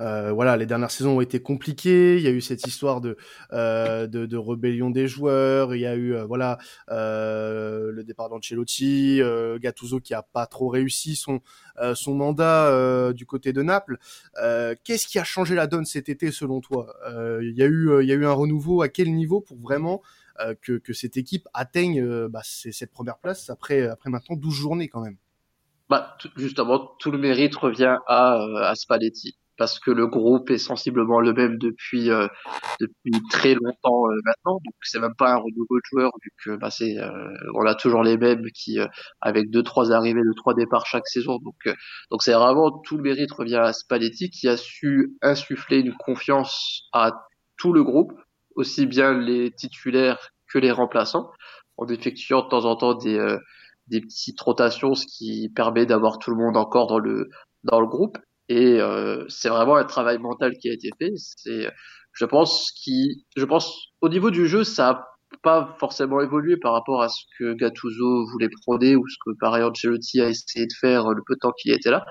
euh, 0.00 0.32
voilà, 0.32 0.56
les 0.56 0.66
dernières 0.66 0.90
saisons 0.90 1.16
ont 1.16 1.20
été 1.20 1.40
compliquées. 1.40 2.16
Il 2.16 2.22
y 2.22 2.26
a 2.26 2.30
eu 2.30 2.40
cette 2.40 2.66
histoire 2.66 3.00
de, 3.00 3.16
euh, 3.52 4.06
de, 4.06 4.26
de, 4.26 4.36
rébellion 4.36 4.90
des 4.90 5.06
joueurs. 5.06 5.74
Il 5.74 5.80
y 5.80 5.86
a 5.86 5.96
eu 5.96 6.16
voilà 6.26 6.58
le 6.88 8.02
départ 8.02 8.28
d'Ancelotti, 8.28 9.20
Gattuso 9.60 10.00
qui 10.00 10.14
a 10.14 10.22
pas 10.22 10.46
trop 10.46 10.68
réussi 10.68 11.16
son 11.16 11.40
son 11.94 12.14
mandat 12.14 13.12
du 13.12 13.26
côté 13.26 13.52
de 13.52 13.62
Naples. 13.62 13.98
Qu'est-ce 14.84 15.06
qui 15.06 15.18
a 15.18 15.24
changé 15.24 15.54
la 15.54 15.66
donne 15.66 15.84
cet 15.84 16.08
été 16.08 16.30
selon 16.32 16.60
toi? 16.60 16.94
Il 17.42 17.54
y 17.56 17.62
a 17.62 17.66
eu 17.66 18.02
il 18.02 18.08
y 18.08 18.12
a 18.12 18.14
eu 18.14 18.26
un 18.26 18.32
renouveau 18.32 18.82
à 18.82 18.88
quel 18.88 19.12
niveau 19.14 19.40
pour 19.40 19.58
vraiment 19.58 20.02
euh, 20.02 20.23
que, 20.62 20.78
que, 20.78 20.92
cette 20.92 21.16
équipe 21.16 21.48
atteigne 21.54 22.00
euh, 22.00 22.28
bah, 22.28 22.40
cette 22.42 22.92
première 22.92 23.18
place 23.18 23.50
après, 23.50 23.86
après 23.86 24.10
maintenant 24.10 24.36
12 24.36 24.54
journées 24.54 24.88
quand 24.88 25.02
même. 25.02 25.16
Bah, 25.88 26.16
justement, 26.36 26.94
tout 26.98 27.10
le 27.10 27.18
mérite 27.18 27.54
revient 27.56 27.98
à, 28.06 28.42
euh, 28.42 28.62
à 28.62 28.74
Spalletti 28.74 29.36
parce 29.56 29.78
que 29.78 29.92
le 29.92 30.08
groupe 30.08 30.50
est 30.50 30.58
sensiblement 30.58 31.20
le 31.20 31.32
même 31.32 31.58
depuis 31.58 32.08
depuis 32.80 33.12
très 33.30 33.54
longtemps 33.54 34.02
maintenant. 34.24 34.54
Donc 34.64 34.74
c'est 34.82 34.98
même 34.98 35.14
pas 35.16 35.30
un 35.30 35.36
renouveau 35.36 35.76
de 35.76 35.82
joueurs 35.84 36.10
vu 36.20 36.30
que 36.44 36.56
bah, 36.56 36.70
c'est 36.70 36.96
on 37.54 37.64
a 37.64 37.76
toujours 37.76 38.02
les 38.02 38.16
mêmes 38.16 38.46
qui 38.52 38.78
avec 39.20 39.50
deux 39.50 39.62
trois 39.62 39.92
arrivées, 39.92 40.22
deux 40.24 40.34
trois 40.34 40.54
départs 40.54 40.86
chaque 40.86 41.06
saison. 41.06 41.38
Donc 41.38 41.72
donc 42.10 42.24
c'est 42.24 42.32
vraiment 42.32 42.72
tout 42.84 42.96
le 42.96 43.04
mérite 43.04 43.30
revient 43.30 43.62
à 43.62 43.72
Spalletti 43.72 44.28
qui 44.28 44.48
a 44.48 44.56
su 44.56 45.16
insuffler 45.22 45.78
une 45.78 45.94
confiance 45.94 46.88
à 46.92 47.12
tout 47.56 47.72
le 47.72 47.84
groupe 47.84 48.12
aussi 48.54 48.86
bien 48.86 49.18
les 49.18 49.50
titulaires 49.52 50.30
que 50.52 50.58
les 50.58 50.70
remplaçants, 50.70 51.30
en 51.76 51.86
effectuant 51.86 52.42
de 52.44 52.48
temps 52.48 52.64
en 52.64 52.76
temps 52.76 52.94
des, 52.94 53.18
euh, 53.18 53.38
des 53.88 54.00
petites 54.00 54.40
rotations, 54.40 54.94
ce 54.94 55.06
qui 55.06 55.50
permet 55.54 55.86
d'avoir 55.86 56.18
tout 56.18 56.30
le 56.30 56.36
monde 56.36 56.56
encore 56.56 56.86
dans 56.86 56.98
le, 56.98 57.28
dans 57.64 57.80
le 57.80 57.86
groupe. 57.86 58.18
Et 58.48 58.80
euh, 58.80 59.24
c'est 59.28 59.48
vraiment 59.48 59.76
un 59.76 59.84
travail 59.84 60.18
mental 60.18 60.52
qui 60.58 60.68
a 60.68 60.72
été 60.72 60.90
fait. 60.98 61.12
C'est, 61.16 61.70
je 62.12 62.24
pense, 62.24 62.70
qui, 62.72 63.24
je 63.36 63.44
pense, 63.44 63.88
au 64.00 64.08
niveau 64.08 64.30
du 64.30 64.46
jeu, 64.46 64.64
ça 64.64 64.90
a 64.90 65.04
pas 65.42 65.76
forcément 65.80 66.20
évolué 66.20 66.56
par 66.56 66.72
rapport 66.72 67.02
à 67.02 67.08
ce 67.08 67.22
que 67.38 67.54
Gattuso 67.54 68.26
voulait 68.30 68.48
prôner 68.62 68.96
ou 68.96 69.06
ce 69.08 69.16
que 69.24 69.36
par 69.40 69.56
exemple 69.56 69.72
Ancelotti 69.72 70.20
a 70.20 70.28
essayé 70.28 70.66
de 70.66 70.72
faire 70.80 71.08
le 71.10 71.22
peu 71.26 71.34
de 71.34 71.40
temps 71.40 71.52
qu'il 71.52 71.72
était 71.72 71.90
là. 71.90 72.04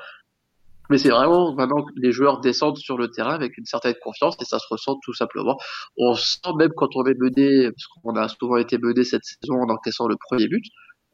Mais 0.93 0.99
c'est 0.99 1.09
vraiment 1.09 1.55
maintenant 1.55 1.81
que 1.81 1.91
les 1.95 2.11
joueurs 2.11 2.39
descendent 2.39 2.77
sur 2.77 2.99
le 2.99 3.09
terrain 3.09 3.33
avec 3.33 3.57
une 3.57 3.65
certaine 3.65 3.95
confiance 4.03 4.35
et 4.39 4.45
ça 4.45 4.59
se 4.59 4.67
ressent 4.69 4.99
tout 5.01 5.15
simplement. 5.15 5.57
On 5.97 6.13
sent 6.13 6.53
même 6.55 6.69
quand 6.77 6.95
on 6.95 7.03
est 7.05 7.19
mené, 7.19 7.71
parce 7.71 7.87
qu'on 7.87 8.15
a 8.15 8.27
souvent 8.27 8.57
été 8.57 8.77
mené 8.77 9.03
cette 9.03 9.23
saison 9.23 9.55
en 9.55 9.69
encaissant 9.69 10.07
le 10.07 10.17
premier 10.17 10.47
but, 10.47 10.63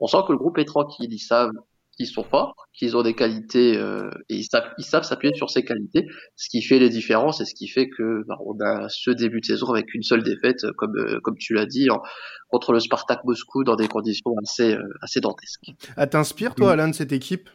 on 0.02 0.08
sent 0.08 0.18
que 0.28 0.34
le 0.34 0.38
groupe 0.38 0.58
est 0.58 0.66
tranquille. 0.66 1.08
Ils 1.10 1.20
savent 1.20 1.54
qu'ils 2.00 2.08
sont 2.08 2.24
forts, 2.24 2.56
qu'ils 2.74 2.96
ont 2.96 3.04
des 3.04 3.14
qualités 3.14 3.78
euh, 3.78 4.10
et 4.30 4.36
ils 4.36 4.46
savent, 4.46 4.70
ils 4.78 4.86
savent 4.86 5.04
s'appuyer 5.04 5.34
sur 5.36 5.50
ces 5.50 5.66
qualités, 5.66 6.08
ce 6.38 6.48
qui 6.50 6.62
fait 6.62 6.80
les 6.80 6.90
différences 6.90 7.42
et 7.42 7.46
ce 7.46 7.54
qui 7.54 7.68
fait 7.68 7.90
que 7.90 8.24
bah, 8.26 8.38
on 8.46 8.58
a 8.62 8.88
ce 8.88 9.12
début 9.12 9.42
de 9.42 9.46
saison 9.46 9.68
avec 9.68 9.94
une 9.94 10.04
seule 10.04 10.24
défaite, 10.24 10.66
comme 10.78 10.96
euh, 10.96 11.20
comme 11.22 11.38
tu 11.38 11.54
l'as 11.54 11.66
dit, 11.66 11.90
en, 11.90 12.02
contre 12.50 12.72
le 12.72 12.80
Spartak 12.80 13.26
Moscou 13.26 13.66
dans 13.66 13.76
des 13.76 13.90
conditions 13.90 14.32
assez 14.42 14.74
euh, 14.74 14.84
assez 15.02 15.20
dantesques. 15.20 15.72
Elle 15.98 16.10
t'inspire 16.10 16.56
toi, 16.56 16.72
Alain, 16.72 16.88
de 16.88 16.96
cette 16.96 17.12
équipe 17.12 17.50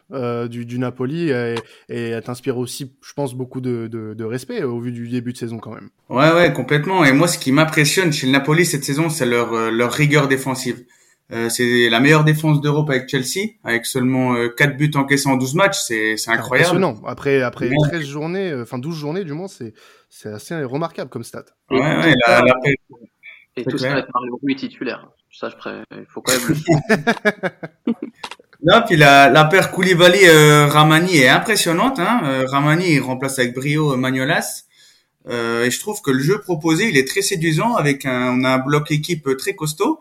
du, 0.49 0.65
du 0.65 0.77
Napoli 0.77 1.29
et, 1.29 1.55
et 1.89 2.09
elle 2.09 2.23
t'inspire 2.23 2.59
aussi, 2.59 2.93
je 3.01 3.13
pense, 3.13 3.33
beaucoup 3.33 3.61
de, 3.61 3.87
de, 3.87 4.13
de, 4.13 4.23
respect 4.23 4.63
au 4.63 4.79
vu 4.79 4.91
du 4.91 5.09
début 5.09 5.33
de 5.33 5.37
saison 5.37 5.57
quand 5.57 5.73
même? 5.73 5.89
Ouais, 6.09 6.31
ouais, 6.33 6.53
complètement. 6.53 7.03
Et 7.03 7.13
moi, 7.13 7.27
ce 7.27 7.39
qui 7.39 7.51
m'impressionne 7.51 8.13
chez 8.13 8.27
le 8.27 8.31
Napoli 8.31 8.65
cette 8.65 8.83
saison, 8.83 9.09
c'est 9.09 9.25
leur 9.25 9.71
leur 9.71 9.91
rigueur 9.91 10.27
défensive. 10.27 10.85
Euh, 11.31 11.49
c'est 11.49 11.89
la 11.89 11.99
meilleure 11.99 12.23
défense 12.23 12.61
d'Europe 12.61 12.89
avec 12.89 13.09
Chelsea, 13.09 13.53
avec 13.63 13.87
seulement 13.87 14.35
euh, 14.35 14.49
4 14.49 14.77
buts 14.77 14.91
encaissés 14.93 15.27
en 15.27 15.37
12 15.37 15.55
matchs, 15.55 15.79
c'est 15.79 16.13
incroyable. 16.27 16.77
Impressionnant. 16.77 17.01
Après, 17.05 17.41
après 17.41 17.71
13 17.89 18.05
journées, 18.05 18.51
euh, 18.51 18.61
enfin 18.61 18.77
12 18.77 18.95
journées 18.95 19.23
du 19.23 19.33
moins, 19.33 19.47
c'est 19.47 19.73
assez 20.25 20.55
remarquable 20.63 21.09
comme 21.09 21.23
stat. 21.23 21.45
Ouais, 21.71 21.79
ouais, 21.79 22.13
la, 22.27 22.41
la... 22.41 22.53
Et 23.57 23.63
tout 23.63 23.77
ça 23.77 23.91
avec 23.91 24.05
Mario 24.13 24.39
Rui 24.43 24.55
titulaire. 24.55 25.09
Ça, 25.31 25.49
je 25.49 25.55
il 25.97 26.05
faut 26.07 26.21
quand 26.21 26.33
même 26.33 26.47
le 26.47 27.93
Non, 28.63 28.81
puis 28.85 28.95
la, 28.95 29.29
la 29.29 29.45
paire 29.45 29.71
Koulibaly-Ramani 29.71 31.17
est 31.17 31.27
impressionnante. 31.27 31.99
Hein. 31.99 32.45
Ramani 32.47 32.93
il 32.93 32.99
remplace 32.99 33.39
avec 33.39 33.53
brio 33.53 33.97
Magnolas. 33.97 34.63
et 35.27 35.69
je 35.69 35.79
trouve 35.79 36.01
que 36.01 36.11
le 36.11 36.19
jeu 36.19 36.39
proposé, 36.39 36.87
il 36.87 36.97
est 36.97 37.07
très 37.07 37.21
séduisant 37.21 37.75
avec 37.75 38.05
un, 38.05 38.39
on 38.39 38.43
a 38.43 38.51
un 38.51 38.57
bloc 38.59 38.91
équipe 38.91 39.27
très 39.37 39.55
costaud. 39.55 39.99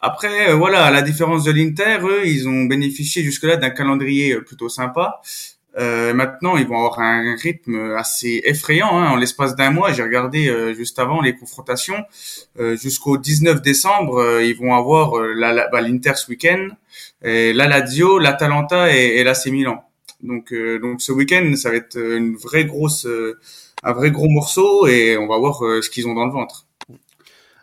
Après, 0.00 0.52
voilà, 0.54 0.84
à 0.84 0.90
la 0.90 1.02
différence 1.02 1.44
de 1.44 1.50
l'Inter, 1.50 1.98
eux, 2.02 2.26
ils 2.26 2.48
ont 2.48 2.64
bénéficié 2.64 3.22
jusque-là 3.22 3.56
d'un 3.56 3.70
calendrier 3.70 4.36
plutôt 4.40 4.68
sympa. 4.68 5.20
Euh, 5.78 6.14
maintenant, 6.14 6.56
ils 6.56 6.66
vont 6.66 6.76
avoir 6.76 7.00
un 7.00 7.36
rythme 7.36 7.94
assez 7.96 8.40
effrayant. 8.44 8.98
Hein. 8.98 9.10
En 9.10 9.16
l'espace 9.16 9.56
d'un 9.56 9.70
mois, 9.70 9.92
j'ai 9.92 10.02
regardé 10.02 10.48
euh, 10.48 10.74
juste 10.74 10.98
avant 10.98 11.20
les 11.20 11.34
confrontations, 11.34 12.02
euh, 12.58 12.76
jusqu'au 12.76 13.18
19 13.18 13.60
décembre, 13.60 14.18
euh, 14.18 14.44
ils 14.44 14.56
vont 14.56 14.74
avoir 14.74 15.20
la, 15.20 15.68
bah, 15.68 15.80
l'Inter 15.82 16.14
ce 16.16 16.30
week-end, 16.30 16.68
la 17.22 17.66
Lazio, 17.66 18.18
l'Atalanta 18.18 18.94
et, 18.94 19.18
et 19.18 19.24
l'AC 19.24 19.46
Milan. 19.46 19.82
Donc, 20.22 20.54
donc 20.80 21.02
ce 21.02 21.12
week-end, 21.12 21.54
ça 21.56 21.70
va 21.70 21.76
être 21.76 21.98
une 21.98 22.36
vraie 22.36 22.64
grosse, 22.64 23.06
un 23.82 23.92
vrai 23.92 24.10
gros 24.10 24.28
morceau 24.28 24.86
et 24.86 25.18
on 25.18 25.26
va 25.26 25.36
voir 25.38 25.58
ce 25.82 25.90
qu'ils 25.90 26.08
ont 26.08 26.14
dans 26.14 26.24
le 26.24 26.32
ventre. 26.32 26.65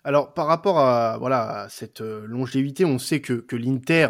Alors 0.05 0.33
par 0.33 0.47
rapport 0.47 0.79
à 0.79 1.17
voilà 1.17 1.67
cette 1.69 2.01
euh, 2.01 2.25
longévité, 2.27 2.83
on 2.83 2.99
sait 2.99 3.21
que, 3.21 3.33
que 3.33 3.55
l'Inter 3.55 4.09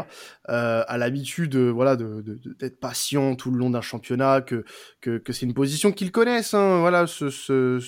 euh, 0.49 0.83
a 0.87 0.97
l'habitude 0.97 1.55
euh, 1.55 1.69
voilà 1.69 1.95
de, 1.95 2.23
d'être 2.59 2.79
patient 2.79 3.35
tout 3.35 3.51
le 3.51 3.59
long 3.59 3.69
d'un 3.69 3.81
championnat, 3.81 4.41
que 4.41 4.65
que, 5.01 5.19
que 5.19 5.33
c'est 5.33 5.45
une 5.45 5.53
position 5.53 5.91
qu'ils 5.91 6.11
connaissent. 6.11 6.55
Hein, 6.55 6.79
voilà 6.79 7.05
ce, 7.05 7.29
ce, 7.29 7.79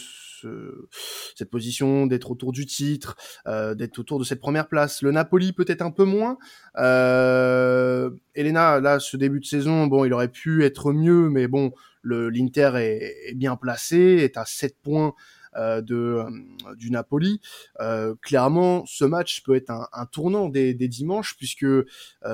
cette 1.35 1.49
position 1.49 2.05
d'être 2.05 2.29
autour 2.29 2.51
du 2.51 2.67
titre, 2.67 3.15
d'être 3.47 3.97
autour 3.97 4.19
de 4.19 4.23
cette 4.23 4.39
première 4.39 4.67
place. 4.67 5.01
Le 5.01 5.11
Napoli 5.11 5.53
peut-être 5.53 5.81
un 5.81 5.89
peu 5.89 6.03
moins. 6.03 6.37
Euh, 6.77 8.11
Elena, 8.35 8.79
là, 8.79 8.99
ce 8.99 9.17
début 9.17 9.39
de 9.39 9.45
saison, 9.45 9.87
bon, 9.87 10.05
il 10.05 10.13
aurait 10.13 10.27
pu 10.27 10.63
être 10.63 10.93
mieux, 10.93 11.31
mais 11.31 11.47
bon, 11.47 11.71
l'Inter 12.03 12.73
est, 12.75 13.31
est, 13.31 13.33
bien 13.33 13.55
placé, 13.55 13.97
est 13.97 14.37
à 14.37 14.45
7 14.45 14.75
points 14.83 15.07
euh, 15.07 15.11
de 15.55 15.95
euh, 15.95 16.75
du 16.75 16.91
Napoli. 16.91 17.41
Euh, 17.79 18.15
clairement, 18.21 18.83
ce 18.85 19.05
match 19.05 19.43
peut 19.43 19.55
être 19.55 19.69
un, 19.69 19.87
un 19.93 20.05
tournant 20.05 20.49
des, 20.49 20.73
des, 20.73 20.87
dimanches 20.87 21.35
puisque 21.37 21.65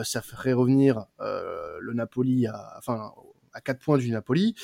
ça 0.03 0.21
ferait 0.21 0.53
revenir 0.53 1.05
le 1.19 1.93
Napoli 1.93 2.47
à, 2.47 2.75
enfin, 2.77 3.11
à 3.53 3.61
4 3.61 3.79
points 3.79 3.97
du 3.97 4.11
Napoli. 4.11 4.55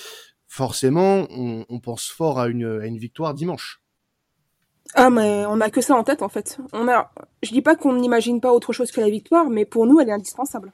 Forcément, 0.48 1.28
on, 1.30 1.66
on 1.70 1.80
pense 1.80 2.08
fort 2.08 2.40
à 2.40 2.48
une, 2.48 2.82
à 2.82 2.86
une 2.86 2.98
victoire 2.98 3.34
dimanche. 3.34 3.82
Ah 4.94 5.10
mais 5.10 5.46
on 5.48 5.60
a 5.60 5.70
que 5.70 5.82
ça 5.82 5.96
en 5.96 6.04
tête 6.04 6.22
en 6.22 6.30
fait. 6.30 6.58
On 6.74 6.88
a, 6.88 7.12
je 7.44 7.52
dis 7.52 7.62
pas 7.62 7.76
qu'on 7.76 7.94
n'imagine 7.94 8.40
pas 8.40 8.54
autre 8.54 8.72
chose 8.74 8.92
que 8.92 9.02
la 9.02 9.10
victoire, 9.10 9.50
mais 9.50 9.66
pour 9.66 9.86
nous 9.86 10.00
elle 10.00 10.10
est 10.10 10.14
indispensable. 10.14 10.72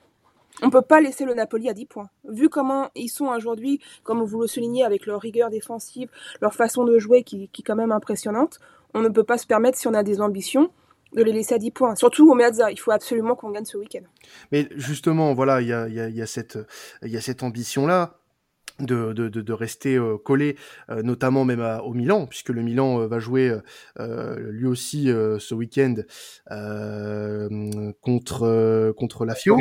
On 0.62 0.70
peut 0.70 0.82
pas 0.82 1.02
laisser 1.02 1.26
le 1.26 1.34
Napoli 1.34 1.68
à 1.70 1.74
10 1.74 1.86
points. 1.86 2.10
Vu 2.30 2.48
comment 2.48 2.90
ils 2.96 3.10
sont 3.10 3.26
aujourd'hui, 3.26 3.82
comme 4.04 4.24
vous 4.24 4.42
le 4.42 4.48
soulignez, 4.48 4.84
avec 4.84 5.06
leur 5.06 5.20
rigueur 5.20 5.50
défensive, 5.50 6.10
leur 6.42 6.54
façon 6.54 6.84
de 6.84 7.00
jouer 7.00 7.24
qui, 7.24 7.50
qui 7.50 7.62
est 7.62 7.66
quand 7.66 7.76
même 7.76 7.92
impressionnante, 7.92 8.60
on 8.94 9.02
ne 9.02 9.10
peut 9.10 9.24
pas 9.24 9.38
se 9.38 9.48
permettre, 9.48 9.78
si 9.78 9.88
on 9.88 9.94
a 9.94 10.04
des 10.04 10.22
ambitions, 10.22 10.70
de 11.16 11.24
les 11.24 11.32
laisser 11.32 11.56
à 11.56 11.60
10 11.60 11.72
points. 11.72 11.96
Surtout 11.96 12.30
au 12.30 12.36
Meazza, 12.36 12.72
il 12.72 12.80
faut 12.80 12.92
absolument 12.92 13.36
qu'on 13.36 13.52
gagne 13.52 13.66
ce 13.66 13.78
week-end. 13.78 14.04
Mais 14.52 14.68
justement, 14.76 15.34
voilà, 15.34 15.62
il 15.62 15.68
y 15.68 15.74
a, 15.74 15.88
y, 15.88 16.00
a, 16.00 16.10
y 16.10 16.22
a, 16.22 16.26
cette, 16.26 16.58
y 17.04 17.18
a 17.18 17.22
cette 17.22 17.44
ambition-là. 17.44 18.20
De, 18.80 19.14
de, 19.14 19.30
de, 19.30 19.54
rester 19.54 19.98
euh, 19.98 20.18
collé, 20.18 20.58
euh, 20.90 21.04
notamment 21.04 21.46
même 21.46 21.62
à, 21.62 21.84
au 21.84 21.94
Milan, 21.94 22.26
puisque 22.26 22.50
le 22.50 22.64
Milan 22.64 23.02
euh, 23.02 23.08
va 23.08 23.20
jouer 23.20 23.56
euh, 24.00 24.40
lui 24.50 24.66
aussi 24.66 25.06
ce 25.06 25.54
week-end 25.54 25.94
contre 28.02 28.92
contre 28.98 29.26
la 29.26 29.36
Fio 29.36 29.60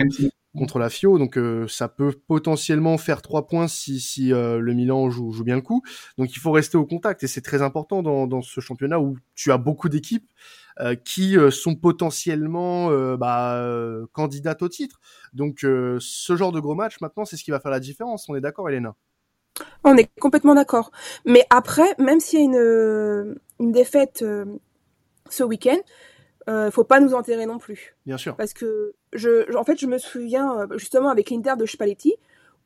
contre 0.56 0.78
la 0.78 0.90
Fio, 0.90 1.18
donc 1.18 1.38
euh, 1.38 1.66
ça 1.68 1.88
peut 1.88 2.12
potentiellement 2.26 2.98
faire 2.98 3.22
trois 3.22 3.46
points 3.46 3.68
si, 3.68 4.00
si 4.00 4.32
euh, 4.32 4.58
le 4.58 4.74
Milan 4.74 5.10
joue, 5.10 5.32
joue, 5.32 5.44
bien 5.44 5.56
le 5.56 5.62
coup. 5.62 5.82
Donc 6.18 6.34
il 6.34 6.38
faut 6.38 6.52
rester 6.52 6.76
au 6.76 6.84
contact 6.84 7.22
et 7.22 7.26
c'est 7.26 7.40
très 7.40 7.62
important 7.62 8.02
dans, 8.02 8.26
dans, 8.26 8.42
ce 8.42 8.60
championnat 8.60 9.00
où 9.00 9.16
tu 9.34 9.50
as 9.50 9.58
beaucoup 9.58 9.88
d'équipes 9.88 10.30
euh, 10.80 10.94
qui 10.94 11.36
sont 11.50 11.74
potentiellement 11.74 12.90
bah, 13.16 13.64
candidates 14.12 14.62
au 14.62 14.68
titre. 14.68 15.00
Donc 15.32 15.60
ce 15.60 16.36
genre 16.36 16.52
de 16.52 16.60
gros 16.60 16.74
match 16.74 17.00
maintenant, 17.00 17.24
c'est 17.24 17.36
ce 17.36 17.44
qui 17.44 17.50
va 17.50 17.60
faire 17.60 17.72
la 17.72 17.80
différence. 17.80 18.28
On 18.28 18.34
est 18.34 18.40
d'accord, 18.40 18.68
Elena? 18.68 18.94
On 19.84 19.96
est 19.96 20.08
complètement 20.18 20.54
d'accord. 20.54 20.90
Mais 21.24 21.44
après, 21.50 21.94
même 21.98 22.20
s'il 22.20 22.38
y 22.38 22.42
a 22.42 22.44
une, 22.44 23.36
une 23.60 23.72
défaite 23.72 24.24
ce 25.28 25.44
week-end, 25.44 25.78
euh, 26.48 26.70
faut 26.70 26.84
pas 26.84 27.00
nous 27.00 27.14
enterrer 27.14 27.46
non 27.46 27.58
plus. 27.58 27.96
Bien 28.06 28.18
sûr. 28.18 28.36
Parce 28.36 28.52
que 28.52 28.94
je, 29.12 29.54
en 29.56 29.64
fait, 29.64 29.78
je 29.78 29.86
me 29.86 29.98
souviens 29.98 30.60
euh, 30.60 30.78
justement 30.78 31.10
avec 31.10 31.30
l'Inter 31.30 31.54
de 31.58 31.66
Spalletti 31.66 32.14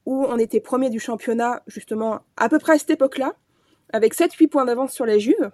où 0.05 0.25
on 0.29 0.39
était 0.39 0.61
premier 0.61 0.89
du 0.89 1.01
championnat 1.01 1.63
justement 1.67 2.21
à 2.37 2.49
peu 2.49 2.59
près 2.59 2.75
à 2.75 2.79
cette 2.79 2.91
époque-là, 2.91 3.35
avec 3.93 4.15
7-8 4.15 4.49
points 4.49 4.65
d'avance 4.65 4.93
sur 4.93 5.05
les 5.05 5.19
Juves. 5.19 5.51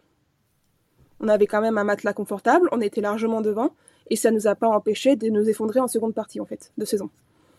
On 1.21 1.29
avait 1.29 1.47
quand 1.47 1.61
même 1.61 1.79
un 1.79 1.85
matelas 1.85 2.13
confortable, 2.13 2.69
on 2.73 2.81
était 2.81 3.01
largement 3.01 3.41
devant, 3.41 3.75
et 4.11 4.17
ça 4.17 4.31
nous 4.31 4.47
a 4.47 4.55
pas 4.55 4.69
empêché 4.69 5.17
de 5.17 5.29
nous 5.29 5.49
effondrer 5.49 5.81
en 5.81 5.89
seconde 5.89 6.15
partie 6.15 6.41
en 6.41 6.45
fait 6.45 6.73
de 6.77 6.85
saison. 6.85 7.09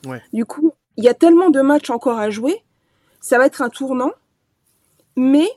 Ouais. 0.06 0.22
Du 0.34 0.46
coup, 0.46 0.74
il 0.98 1.04
y 1.04 1.10
a 1.10 1.13
tellement 1.13 1.50
de 1.50 1.62
matchs 1.62 1.90
encore 1.90 2.20
à 2.20 2.30
jouer, 2.30 2.62
ça 3.22 3.38
va 3.38 3.48
être 3.48 3.62
un 3.62 3.70
tournant, 3.70 4.12
mais 5.16 5.48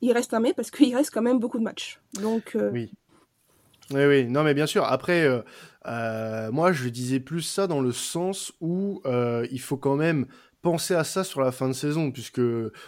il 0.00 0.12
reste 0.12 0.34
un 0.34 0.40
mais 0.40 0.52
parce 0.52 0.70
qu'il 0.70 0.94
reste 0.94 1.10
quand 1.12 1.22
même 1.22 1.38
beaucoup 1.38 1.58
de 1.58 1.64
matchs. 1.64 2.00
Donc 2.20 2.54
euh, 2.54 2.70
oui. 2.72 2.92
Oui, 3.90 4.04
oui, 4.06 4.26
non, 4.26 4.42
mais 4.42 4.54
bien 4.54 4.66
sûr. 4.66 4.84
Après, 4.84 5.24
euh, 5.24 5.42
euh, 5.86 6.50
moi, 6.52 6.72
je 6.72 6.88
disais 6.88 7.20
plus 7.20 7.42
ça 7.42 7.66
dans 7.66 7.80
le 7.80 7.92
sens 7.92 8.52
où 8.60 9.02
euh, 9.06 9.46
il 9.50 9.60
faut 9.60 9.76
quand 9.76 9.96
même 9.96 10.26
penser 10.62 10.94
à 10.94 11.02
ça 11.04 11.24
sur 11.24 11.40
la 11.40 11.50
fin 11.50 11.68
de 11.68 11.72
saison, 11.72 12.12
puisque 12.12 12.40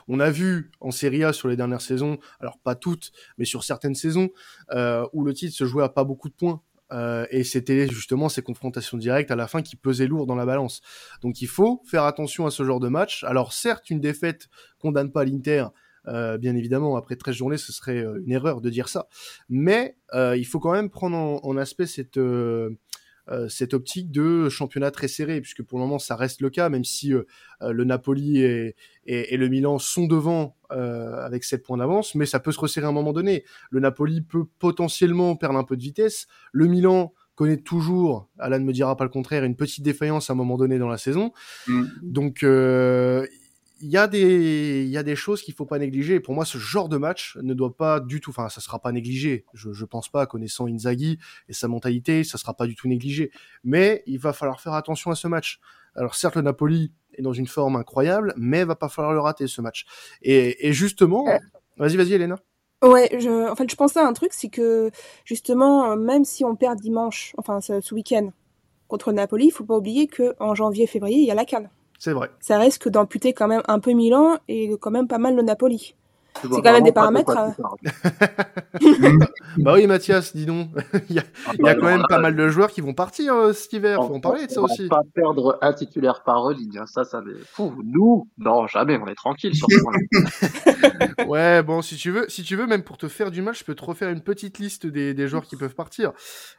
on 0.06 0.20
a 0.20 0.30
vu 0.30 0.70
en 0.80 0.92
Serie 0.92 1.24
A 1.24 1.32
sur 1.32 1.48
les 1.48 1.56
dernières 1.56 1.80
saisons, 1.80 2.18
alors 2.40 2.58
pas 2.58 2.76
toutes, 2.76 3.10
mais 3.36 3.44
sur 3.44 3.64
certaines 3.64 3.96
saisons, 3.96 4.30
euh, 4.70 5.04
où 5.12 5.24
le 5.24 5.34
titre 5.34 5.56
se 5.56 5.64
jouait 5.64 5.82
à 5.82 5.88
pas 5.88 6.04
beaucoup 6.04 6.28
de 6.28 6.34
points. 6.34 6.62
Euh, 6.92 7.26
et 7.30 7.42
c'était 7.42 7.88
justement 7.88 8.28
ces 8.28 8.42
confrontations 8.42 8.96
directes 8.96 9.30
à 9.30 9.36
la 9.36 9.48
fin 9.48 9.62
qui 9.62 9.74
pesaient 9.74 10.06
lourd 10.06 10.26
dans 10.26 10.36
la 10.36 10.46
balance. 10.46 10.82
Donc 11.22 11.40
il 11.40 11.48
faut 11.48 11.82
faire 11.84 12.04
attention 12.04 12.46
à 12.46 12.50
ce 12.50 12.62
genre 12.62 12.78
de 12.78 12.88
match. 12.88 13.24
Alors 13.24 13.52
certes, 13.52 13.90
une 13.90 14.00
défaite 14.00 14.48
condamne 14.78 15.10
pas 15.10 15.24
l'Inter, 15.24 15.66
euh, 16.08 16.38
bien 16.38 16.54
évidemment, 16.54 16.96
après 16.96 17.16
13 17.16 17.34
journées, 17.34 17.56
ce 17.56 17.72
serait 17.72 18.04
euh, 18.04 18.20
une 18.24 18.32
erreur 18.32 18.60
de 18.60 18.70
dire 18.70 18.88
ça. 18.88 19.08
Mais 19.48 19.96
euh, 20.12 20.36
il 20.36 20.44
faut 20.44 20.60
quand 20.60 20.72
même 20.72 20.90
prendre 20.90 21.16
en, 21.16 21.56
aspect 21.56 21.86
cette, 21.86 22.18
cette 23.48 23.74
optique 23.74 24.10
de 24.10 24.48
championnat 24.48 24.90
très 24.90 25.08
serré, 25.08 25.40
puisque 25.40 25.62
pour 25.62 25.78
le 25.78 25.84
moment, 25.84 25.98
ça 25.98 26.16
reste 26.16 26.40
le 26.40 26.50
cas, 26.50 26.68
même 26.68 26.84
si 26.84 27.12
le 27.60 27.84
Napoli 27.84 28.42
et, 28.42 28.76
et, 29.06 29.36
le 29.36 29.48
Milan 29.48 29.78
sont 29.78 30.06
devant 30.06 30.56
avec 30.70 31.44
7 31.44 31.62
points 31.62 31.76
d'avance, 31.76 32.14
mais 32.16 32.26
ça 32.26 32.40
peut 32.40 32.52
se 32.52 32.58
resserrer 32.58 32.86
à 32.86 32.88
un 32.88 32.92
moment 32.92 33.12
donné. 33.12 33.44
Le 33.70 33.80
Napoli 33.80 34.20
peut 34.20 34.44
potentiellement 34.58 35.36
perdre 35.36 35.58
un 35.58 35.64
peu 35.64 35.76
de 35.76 35.82
vitesse. 35.82 36.26
Le 36.52 36.66
Milan 36.66 37.14
connaît 37.34 37.56
toujours, 37.56 38.28
Alan 38.38 38.58
ne 38.58 38.64
me 38.64 38.72
dira 38.72 38.96
pas 38.96 39.04
le 39.04 39.10
contraire, 39.10 39.44
une 39.44 39.56
petite 39.56 39.82
défaillance 39.82 40.30
à 40.30 40.34
un 40.34 40.36
moment 40.36 40.56
donné 40.56 40.78
dans 40.78 40.88
la 40.88 40.98
saison. 40.98 41.32
Mm. 41.66 41.84
Donc 42.02 42.42
euh, 42.42 43.26
il 43.84 43.90
y 43.90 43.98
a 43.98 44.06
des 44.06 44.82
il 44.84 44.88
y 44.88 44.96
a 44.96 45.02
des 45.02 45.14
choses 45.14 45.42
qu'il 45.42 45.52
faut 45.52 45.66
pas 45.66 45.78
négliger. 45.78 46.18
pour 46.18 46.34
moi, 46.34 46.46
ce 46.46 46.56
genre 46.56 46.88
de 46.88 46.96
match 46.96 47.36
ne 47.42 47.52
doit 47.52 47.76
pas 47.76 48.00
du 48.00 48.20
tout. 48.20 48.30
Enfin, 48.30 48.48
ça 48.48 48.62
sera 48.62 48.78
pas 48.78 48.92
négligé. 48.92 49.44
Je 49.52 49.72
je 49.72 49.84
pense 49.84 50.08
pas, 50.08 50.24
connaissant 50.24 50.66
Inzaghi 50.66 51.18
et 51.48 51.52
sa 51.52 51.68
mentalité, 51.68 52.24
ça 52.24 52.38
sera 52.38 52.54
pas 52.54 52.66
du 52.66 52.74
tout 52.74 52.88
négligé. 52.88 53.30
Mais 53.62 54.02
il 54.06 54.18
va 54.18 54.32
falloir 54.32 54.60
faire 54.62 54.72
attention 54.72 55.10
à 55.10 55.14
ce 55.14 55.28
match. 55.28 55.60
Alors 55.94 56.14
certes, 56.14 56.36
le 56.36 56.42
Napoli 56.42 56.92
est 57.12 57.20
dans 57.22 57.34
une 57.34 57.46
forme 57.46 57.76
incroyable, 57.76 58.32
mais 58.38 58.60
il 58.60 58.66
va 58.66 58.74
pas 58.74 58.88
falloir 58.88 59.12
le 59.12 59.20
rater 59.20 59.46
ce 59.46 59.60
match. 59.60 59.84
Et, 60.22 60.66
et 60.66 60.72
justement, 60.72 61.28
euh. 61.28 61.38
vas-y, 61.76 61.96
vas-y, 61.96 62.14
Elena. 62.14 62.36
Ouais, 62.82 63.10
je, 63.18 63.50
en 63.50 63.54
fait, 63.54 63.70
je 63.70 63.76
pensais 63.76 64.00
à 64.00 64.06
un 64.06 64.14
truc, 64.14 64.32
c'est 64.32 64.48
que 64.48 64.90
justement, 65.24 65.94
même 65.96 66.24
si 66.24 66.44
on 66.44 66.56
perd 66.56 66.80
dimanche, 66.80 67.34
enfin 67.36 67.60
ce, 67.60 67.82
ce 67.82 67.94
week-end 67.94 68.30
contre 68.88 69.10
le 69.10 69.16
Napoli, 69.16 69.46
il 69.46 69.50
faut 69.50 69.64
pas 69.64 69.76
oublier 69.76 70.06
que 70.06 70.34
en 70.40 70.54
janvier-février, 70.54 71.18
il 71.18 71.26
y 71.26 71.30
a 71.30 71.34
la 71.34 71.44
Cannes. 71.44 71.70
C'est 71.98 72.12
vrai. 72.12 72.30
Ça 72.40 72.58
risque 72.58 72.88
d'amputer 72.88 73.32
quand 73.32 73.48
même 73.48 73.62
un 73.68 73.78
peu 73.80 73.92
Milan 73.92 74.38
et 74.48 74.70
quand 74.80 74.90
même 74.90 75.08
pas 75.08 75.18
mal 75.18 75.36
le 75.36 75.42
Napoli. 75.42 75.94
C'est 76.42 76.48
quand 76.48 76.72
même 76.72 76.84
des 76.84 76.92
paramètres. 76.92 77.36
Euh. 77.36 77.52
bah 79.58 79.74
oui, 79.74 79.86
Mathias, 79.86 80.34
dis 80.34 80.46
donc. 80.46 80.68
il 81.08 81.16
y 81.16 81.18
a, 81.18 81.22
ah 81.46 81.52
il 81.54 81.64
y 81.64 81.68
a 81.68 81.74
bah 81.74 81.80
quand 81.80 81.86
même 81.86 82.02
pas 82.08 82.18
mal 82.18 82.34
de 82.36 82.48
joueurs 82.48 82.70
qui 82.70 82.80
vont 82.80 82.92
partir 82.92 83.34
euh, 83.34 83.52
cet 83.52 83.72
hiver. 83.72 84.04
Faut 84.04 84.14
en 84.14 84.20
parler 84.20 84.46
de 84.46 84.50
ça 84.50 84.60
aussi. 84.60 84.88
pas 84.88 85.02
perdre 85.14 85.58
un 85.62 85.72
titulaire 85.72 86.22
par 86.24 86.50
ligne. 86.50 86.78
Hein. 86.78 86.86
Ça, 86.86 87.04
ça 87.04 87.22
Fou, 87.46 87.74
nous, 87.84 88.28
non, 88.38 88.66
jamais. 88.66 88.98
On 89.02 89.06
est 89.06 89.14
tranquille 89.14 89.54
sur 89.54 89.68
ce 89.70 91.24
ouais, 91.26 91.62
bon, 91.62 91.82
si 91.82 91.96
tu 91.96 92.10
veux, 92.10 92.26
si 92.28 92.42
tu 92.42 92.56
veux, 92.56 92.66
même 92.66 92.82
pour 92.82 92.98
te 92.98 93.08
faire 93.08 93.30
du 93.30 93.40
mal, 93.40 93.54
je 93.54 93.64
peux 93.64 93.74
te 93.74 93.84
refaire 93.84 94.10
une 94.10 94.20
petite 94.20 94.58
liste 94.58 94.86
des, 94.86 95.14
des 95.14 95.28
joueurs 95.28 95.44
qui 95.44 95.56
peuvent 95.56 95.74
partir. 95.74 96.12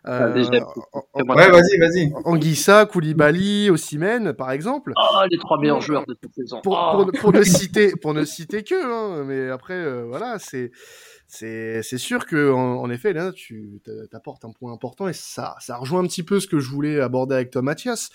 Euh, 0.07 0.33
ouais, 0.33 1.49
vas-y, 1.49 1.77
vas-y. 1.79 2.13
Anguissa, 2.23 2.85
Koulibaly, 2.85 3.69
Osimhen, 3.69 4.33
par 4.33 4.51
exemple. 4.51 4.93
Ah, 4.97 5.25
les 5.29 5.37
trois 5.37 5.59
meilleurs 5.59 5.81
joueurs 5.81 6.05
de 6.07 6.15
cette 6.21 6.33
saison. 6.33 6.61
Pour, 6.61 6.73
pour, 6.73 7.09
ah. 7.13 7.19
pour, 7.19 7.33
ne 7.33 7.43
citer, 7.43 7.91
pour 8.01 8.13
ne 8.13 8.23
citer 8.23 8.63
que, 8.63 8.75
hein, 8.75 9.23
mais 9.25 9.49
après 9.49 9.64
après, 9.65 10.03
voilà, 10.03 10.37
c'est 10.37 11.97
sûr 11.97 12.27
que 12.27 12.51
en, 12.51 12.87
effet 12.91 13.13
là 13.13 13.31
tu 13.31 13.81
t'apportes 14.11 14.45
un 14.45 14.51
point 14.51 14.71
important 14.71 15.07
et 15.07 15.13
ça 15.13 15.55
ça 15.59 15.77
rejoint 15.77 16.01
un 16.01 16.07
petit 16.07 16.21
peu 16.21 16.39
ce 16.39 16.45
que 16.45 16.59
je 16.59 16.69
voulais 16.69 16.99
aborder 16.99 17.33
avec 17.33 17.49
toi 17.49 17.63
Mathias. 17.63 18.11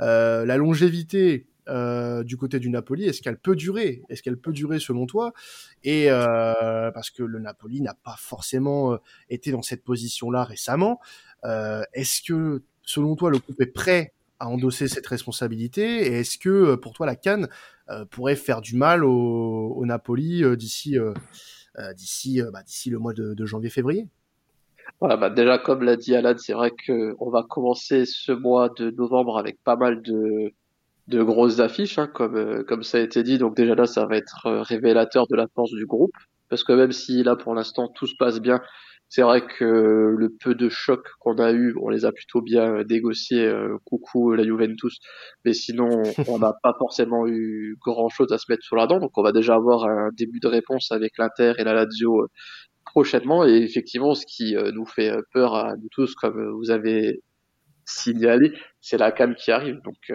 Euh, 0.00 0.46
la 0.46 0.56
longévité 0.56 1.46
euh, 1.68 2.22
du 2.24 2.38
côté 2.38 2.58
du 2.58 2.70
Napoli 2.70 3.04
est-ce 3.04 3.20
qu'elle 3.20 3.36
peut 3.36 3.54
durer? 3.54 4.02
Est-ce 4.08 4.22
qu'elle 4.22 4.38
peut 4.38 4.52
durer 4.52 4.80
selon 4.80 5.04
toi? 5.04 5.34
Et 5.82 6.10
euh, 6.10 6.90
parce 6.92 7.10
que 7.10 7.22
le 7.22 7.38
Napoli 7.38 7.82
n'a 7.82 7.94
pas 7.94 8.16
forcément 8.18 8.94
euh, 8.94 8.96
été 9.28 9.50
dans 9.50 9.62
cette 9.62 9.84
position 9.84 10.30
là 10.30 10.42
récemment 10.44 11.00
euh, 11.44 11.82
est-ce 11.92 12.22
que 12.22 12.62
selon 12.82 13.14
toi 13.14 13.30
le 13.30 13.38
groupe 13.38 13.60
est 13.60 13.66
prêt 13.66 14.14
à 14.40 14.48
endosser 14.48 14.88
cette 14.88 15.06
responsabilité? 15.06 16.06
Et 16.06 16.20
est-ce 16.20 16.38
que 16.38 16.76
pour 16.76 16.94
toi 16.94 17.04
la 17.04 17.16
Cannes 17.16 17.48
pourrait 18.10 18.36
faire 18.36 18.60
du 18.60 18.76
mal 18.76 19.04
au, 19.04 19.84
Napoli 19.84 20.42
d'ici 20.56 20.98
euh, 21.78 21.92
d'ici 21.92 22.40
euh, 22.40 22.50
bah, 22.52 22.62
d'ici 22.62 22.90
le 22.90 22.98
mois 22.98 23.12
de, 23.12 23.44
janvier-février. 23.44 24.06
Voilà, 25.00 25.16
bah 25.16 25.30
déjà 25.30 25.58
comme 25.58 25.82
l'a 25.82 25.96
dit 25.96 26.14
Alan, 26.14 26.34
c'est 26.38 26.52
vrai 26.52 26.70
que 26.70 27.16
on 27.18 27.30
va 27.30 27.42
commencer 27.42 28.04
ce 28.06 28.30
mois 28.30 28.68
de 28.68 28.90
novembre 28.90 29.38
avec 29.38 29.62
pas 29.64 29.76
mal 29.76 30.02
de 30.02 30.52
de 31.08 31.22
grosses 31.22 31.58
affiches, 31.60 31.98
hein, 31.98 32.06
comme 32.06 32.36
euh, 32.36 32.62
comme 32.62 32.82
ça 32.84 32.98
a 32.98 33.00
été 33.00 33.22
dit. 33.24 33.38
Donc 33.38 33.56
déjà 33.56 33.74
là, 33.74 33.86
ça 33.86 34.06
va 34.06 34.16
être 34.16 34.48
révélateur 34.62 35.26
de 35.26 35.34
la 35.34 35.48
force 35.48 35.72
du 35.72 35.84
groupe, 35.84 36.14
parce 36.48 36.62
que 36.62 36.72
même 36.72 36.92
si 36.92 37.24
là 37.24 37.34
pour 37.34 37.54
l'instant 37.54 37.88
tout 37.88 38.06
se 38.06 38.14
passe 38.16 38.40
bien, 38.40 38.60
c'est 39.08 39.22
vrai 39.22 39.46
que 39.46 39.64
le 40.16 40.28
peu 40.28 40.54
de 40.54 40.68
chocs 40.68 41.08
qu'on 41.20 41.38
a 41.38 41.52
eu, 41.52 41.74
on 41.80 41.88
les 41.88 42.04
a 42.04 42.12
plutôt 42.12 42.42
bien 42.42 42.82
négociés. 42.84 43.44
Euh, 43.46 43.78
coucou 43.84 44.32
la 44.34 44.44
Juventus, 44.44 44.98
mais 45.44 45.52
sinon 45.52 45.88
on 46.28 46.38
n'a 46.38 46.52
pas 46.62 46.74
forcément 46.78 47.26
eu 47.26 47.76
grand 47.80 48.08
chose 48.08 48.32
à 48.32 48.38
se 48.38 48.46
mettre 48.48 48.64
sur 48.64 48.76
la 48.76 48.86
dent. 48.86 48.98
Donc 49.00 49.16
on 49.16 49.22
va 49.22 49.32
déjà 49.32 49.54
avoir 49.54 49.84
un 49.84 50.10
début 50.12 50.40
de 50.40 50.48
réponse 50.48 50.90
avec 50.90 51.12
l'Inter 51.18 51.52
et 51.58 51.64
la 51.64 51.74
Lazio 51.74 52.22
euh, 52.22 52.26
prochainement. 52.84 53.46
Et 53.46 53.58
effectivement, 53.58 54.14
ce 54.14 54.26
qui 54.26 54.56
euh, 54.56 54.72
nous 54.72 54.86
fait 54.86 55.12
peur 55.32 55.54
à 55.54 55.76
nous 55.76 55.88
tous, 55.92 56.14
comme 56.14 56.52
vous 56.58 56.70
avez 56.70 57.20
signalé, 57.84 58.52
c'est 58.80 58.98
la 58.98 59.12
calme 59.12 59.34
qui 59.34 59.52
arrive. 59.52 59.80
Donc 59.84 60.12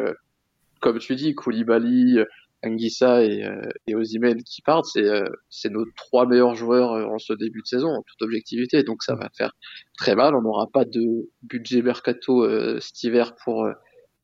comme 0.81 0.97
tu 0.99 1.15
dis, 1.15 1.35
Koulibaly, 1.35 2.19
Anguissa 2.63 3.23
et, 3.23 3.45
euh, 3.45 3.61
et 3.87 4.43
qui 4.43 4.61
partent, 4.61 4.85
c'est 4.85 5.03
euh, 5.03 5.23
c'est 5.49 5.69
nos 5.69 5.85
trois 5.95 6.25
meilleurs 6.25 6.55
joueurs 6.55 6.93
euh, 6.93 7.05
en 7.05 7.17
ce 7.17 7.33
début 7.33 7.61
de 7.61 7.67
saison, 7.67 7.89
en 7.89 8.03
toute 8.03 8.21
objectivité. 8.21 8.83
Donc 8.83 9.03
ça 9.03 9.15
va 9.15 9.29
faire 9.37 9.51
très 9.97 10.15
mal. 10.15 10.35
On 10.35 10.41
n'aura 10.41 10.67
pas 10.71 10.85
de 10.85 11.29
budget 11.43 11.81
mercato 11.81 12.47
cet 12.79 13.03
hiver 13.03 13.35
pour 13.43 13.69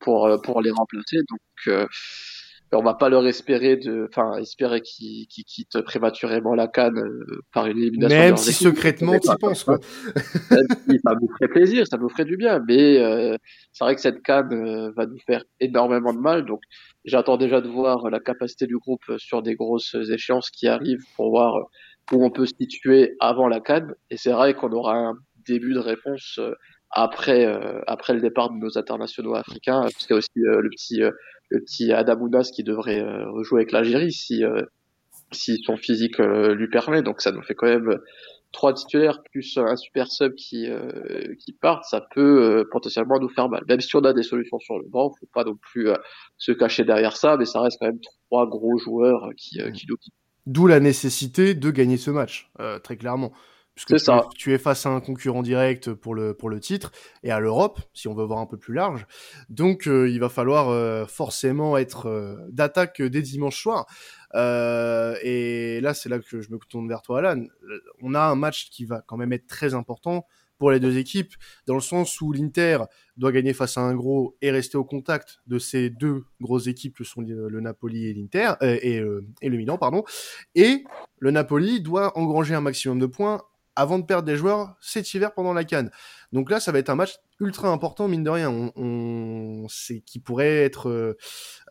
pour 0.00 0.40
pour 0.42 0.62
les 0.62 0.70
remplacer. 0.70 1.18
Donc 1.30 1.86
on 2.72 2.82
va 2.82 2.94
pas 2.94 3.08
leur 3.08 3.26
espérer 3.26 3.76
de, 3.76 4.08
enfin, 4.10 4.38
espérer 4.38 4.80
qu'ils 4.80 5.26
qu 5.28 5.42
quittent 5.44 5.80
prématurément 5.82 6.54
la 6.54 6.66
canne 6.68 7.00
par 7.52 7.66
une 7.66 7.78
élimination. 7.78 8.18
Même 8.18 8.36
si 8.36 8.52
secrètement 8.52 9.18
tu 9.18 9.28
penses 9.40 9.64
quoi. 9.64 9.78
ça 10.14 10.56
nous 11.20 11.28
ferait 11.38 11.48
plaisir, 11.48 11.86
ça 11.86 11.96
nous 11.96 12.08
ferait 12.08 12.24
du 12.24 12.36
bien, 12.36 12.62
mais 12.66 12.98
euh, 12.98 13.36
c'est 13.72 13.84
vrai 13.84 13.94
que 13.94 14.00
cette 14.00 14.22
canne 14.22 14.92
va 14.96 15.06
nous 15.06 15.18
faire 15.26 15.44
énormément 15.60 16.12
de 16.12 16.18
mal. 16.18 16.44
Donc 16.44 16.60
J'attends 17.06 17.36
déjà 17.36 17.60
de 17.60 17.68
voir 17.68 18.10
la 18.10 18.18
capacité 18.18 18.66
du 18.66 18.78
groupe 18.78 19.04
sur 19.16 19.40
des 19.40 19.54
grosses 19.54 19.94
échéances 20.10 20.50
qui 20.50 20.66
arrivent 20.66 21.04
pour 21.14 21.30
voir 21.30 21.54
où 22.12 22.24
on 22.24 22.30
peut 22.30 22.46
se 22.46 22.54
situer 22.60 23.14
avant 23.20 23.46
la 23.46 23.60
Cannes. 23.60 23.94
Et 24.10 24.16
c'est 24.16 24.32
vrai 24.32 24.54
qu'on 24.54 24.72
aura 24.72 24.96
un 24.96 25.14
début 25.46 25.72
de 25.72 25.78
réponse 25.78 26.38
euh, 26.40 26.52
après 26.90 27.46
euh, 27.46 27.80
après 27.86 28.12
le 28.12 28.20
départ 28.20 28.50
de 28.50 28.56
nos 28.56 28.76
internationaux 28.76 29.36
africains, 29.36 29.82
parce 29.82 30.06
qu'il 30.06 30.10
y 30.10 30.14
a 30.14 30.16
aussi 30.16 30.38
euh, 30.38 30.60
le 30.60 30.70
petit 30.70 31.00
le 31.48 31.60
petit 31.60 31.92
Adamounas 31.92 32.50
qui 32.54 32.64
devrait 32.64 33.02
rejouer 33.24 33.60
avec 33.60 33.72
l'Algérie 33.72 34.12
si 34.12 34.42
si 35.32 35.58
son 35.64 35.76
physique 35.76 36.18
lui 36.18 36.68
permet. 36.68 37.02
Donc 37.02 37.20
ça 37.20 37.32
nous 37.32 37.42
fait 37.42 37.54
quand 37.54 37.66
même 37.66 37.98
trois 38.56 38.72
titulaires 38.72 39.22
plus 39.30 39.58
un 39.58 39.76
super 39.76 40.10
sub 40.10 40.34
qui 40.34 40.66
euh, 40.68 41.34
qui 41.38 41.52
partent, 41.52 41.84
ça 41.84 42.00
peut 42.14 42.42
euh, 42.42 42.64
potentiellement 42.70 43.20
nous 43.20 43.28
faire 43.28 43.48
mal. 43.48 43.62
Même 43.68 43.80
si 43.80 43.94
on 43.96 44.00
a 44.00 44.14
des 44.14 44.22
solutions 44.22 44.58
sur 44.58 44.78
le 44.78 44.88
banc, 44.88 45.12
faut 45.20 45.28
pas 45.34 45.44
non 45.44 45.56
plus 45.56 45.90
euh, 45.90 45.96
se 46.38 46.52
cacher 46.52 46.84
derrière 46.84 47.16
ça, 47.16 47.36
mais 47.36 47.44
ça 47.44 47.60
reste 47.60 47.76
quand 47.78 47.86
même 47.86 48.00
trois 48.28 48.46
gros 48.48 48.78
joueurs 48.78 49.28
qui 49.36 49.58
qui 49.74 49.86
nous 49.88 49.96
D'où 50.46 50.66
la 50.66 50.80
nécessité 50.80 51.54
de 51.54 51.70
gagner 51.70 51.96
ce 51.96 52.10
match, 52.10 52.50
très 52.84 52.96
clairement. 52.96 53.32
Puisque 53.76 54.00
ça. 54.00 54.26
tu 54.36 54.52
es 54.52 54.58
face 54.58 54.86
à 54.86 54.88
un 54.88 55.00
concurrent 55.00 55.42
direct 55.42 55.92
pour 55.92 56.14
le 56.14 56.34
pour 56.34 56.48
le 56.48 56.60
titre 56.60 56.92
et 57.22 57.30
à 57.30 57.38
l'Europe, 57.38 57.78
si 57.92 58.08
on 58.08 58.14
veut 58.14 58.24
voir 58.24 58.38
un 58.40 58.46
peu 58.46 58.56
plus 58.56 58.74
large. 58.74 59.06
Donc 59.50 59.84
il 59.86 60.18
va 60.18 60.30
falloir 60.30 61.08
forcément 61.08 61.76
être 61.76 62.38
d'attaque 62.50 63.02
dès 63.02 63.20
dimanche 63.20 63.60
soir. 63.60 63.86
Euh, 64.34 65.16
et 65.22 65.80
là, 65.80 65.94
c'est 65.94 66.08
là 66.08 66.18
que 66.18 66.40
je 66.40 66.50
me 66.50 66.58
tourne 66.68 66.88
vers 66.88 67.02
toi, 67.02 67.18
Alan. 67.18 67.44
On 68.02 68.14
a 68.14 68.20
un 68.20 68.34
match 68.34 68.70
qui 68.70 68.84
va 68.84 69.02
quand 69.06 69.16
même 69.16 69.32
être 69.32 69.46
très 69.46 69.74
important 69.74 70.26
pour 70.58 70.70
les 70.70 70.80
deux 70.80 70.96
équipes, 70.96 71.34
dans 71.66 71.74
le 71.74 71.82
sens 71.82 72.18
où 72.22 72.32
l'Inter 72.32 72.78
doit 73.18 73.30
gagner 73.30 73.52
face 73.52 73.76
à 73.76 73.82
un 73.82 73.94
gros 73.94 74.38
et 74.40 74.50
rester 74.50 74.78
au 74.78 74.84
contact 74.84 75.40
de 75.46 75.58
ces 75.58 75.90
deux 75.90 76.24
grosses 76.40 76.66
équipes 76.66 76.96
que 76.96 77.04
sont 77.04 77.20
le 77.20 77.60
Napoli 77.60 78.06
et 78.06 78.14
l'Inter 78.14 78.52
euh, 78.62 78.78
et, 78.80 78.98
euh, 78.98 79.26
et, 79.42 79.50
le 79.50 79.58
Milan, 79.58 79.76
pardon. 79.76 80.02
Et 80.54 80.84
le 81.18 81.30
Napoli 81.30 81.82
doit 81.82 82.16
engranger 82.16 82.54
un 82.54 82.62
maximum 82.62 82.98
de 82.98 83.04
points 83.04 83.42
avant 83.76 83.98
de 83.98 84.04
perdre 84.04 84.26
des 84.26 84.36
joueurs 84.36 84.74
cet 84.80 85.12
hiver 85.14 85.32
pendant 85.32 85.52
la 85.52 85.64
Cannes. 85.64 85.90
Donc 86.32 86.50
là, 86.50 86.58
ça 86.58 86.72
va 86.72 86.78
être 86.78 86.90
un 86.90 86.96
match 86.96 87.16
ultra 87.40 87.68
important, 87.68 88.08
mine 88.08 88.24
de 88.24 88.30
rien. 88.30 88.50
On, 88.50 88.72
on 88.76 89.66
c'est 89.68 90.00
qui 90.00 90.18
pourrait 90.18 90.64
être 90.64 90.88
euh, 90.88 91.16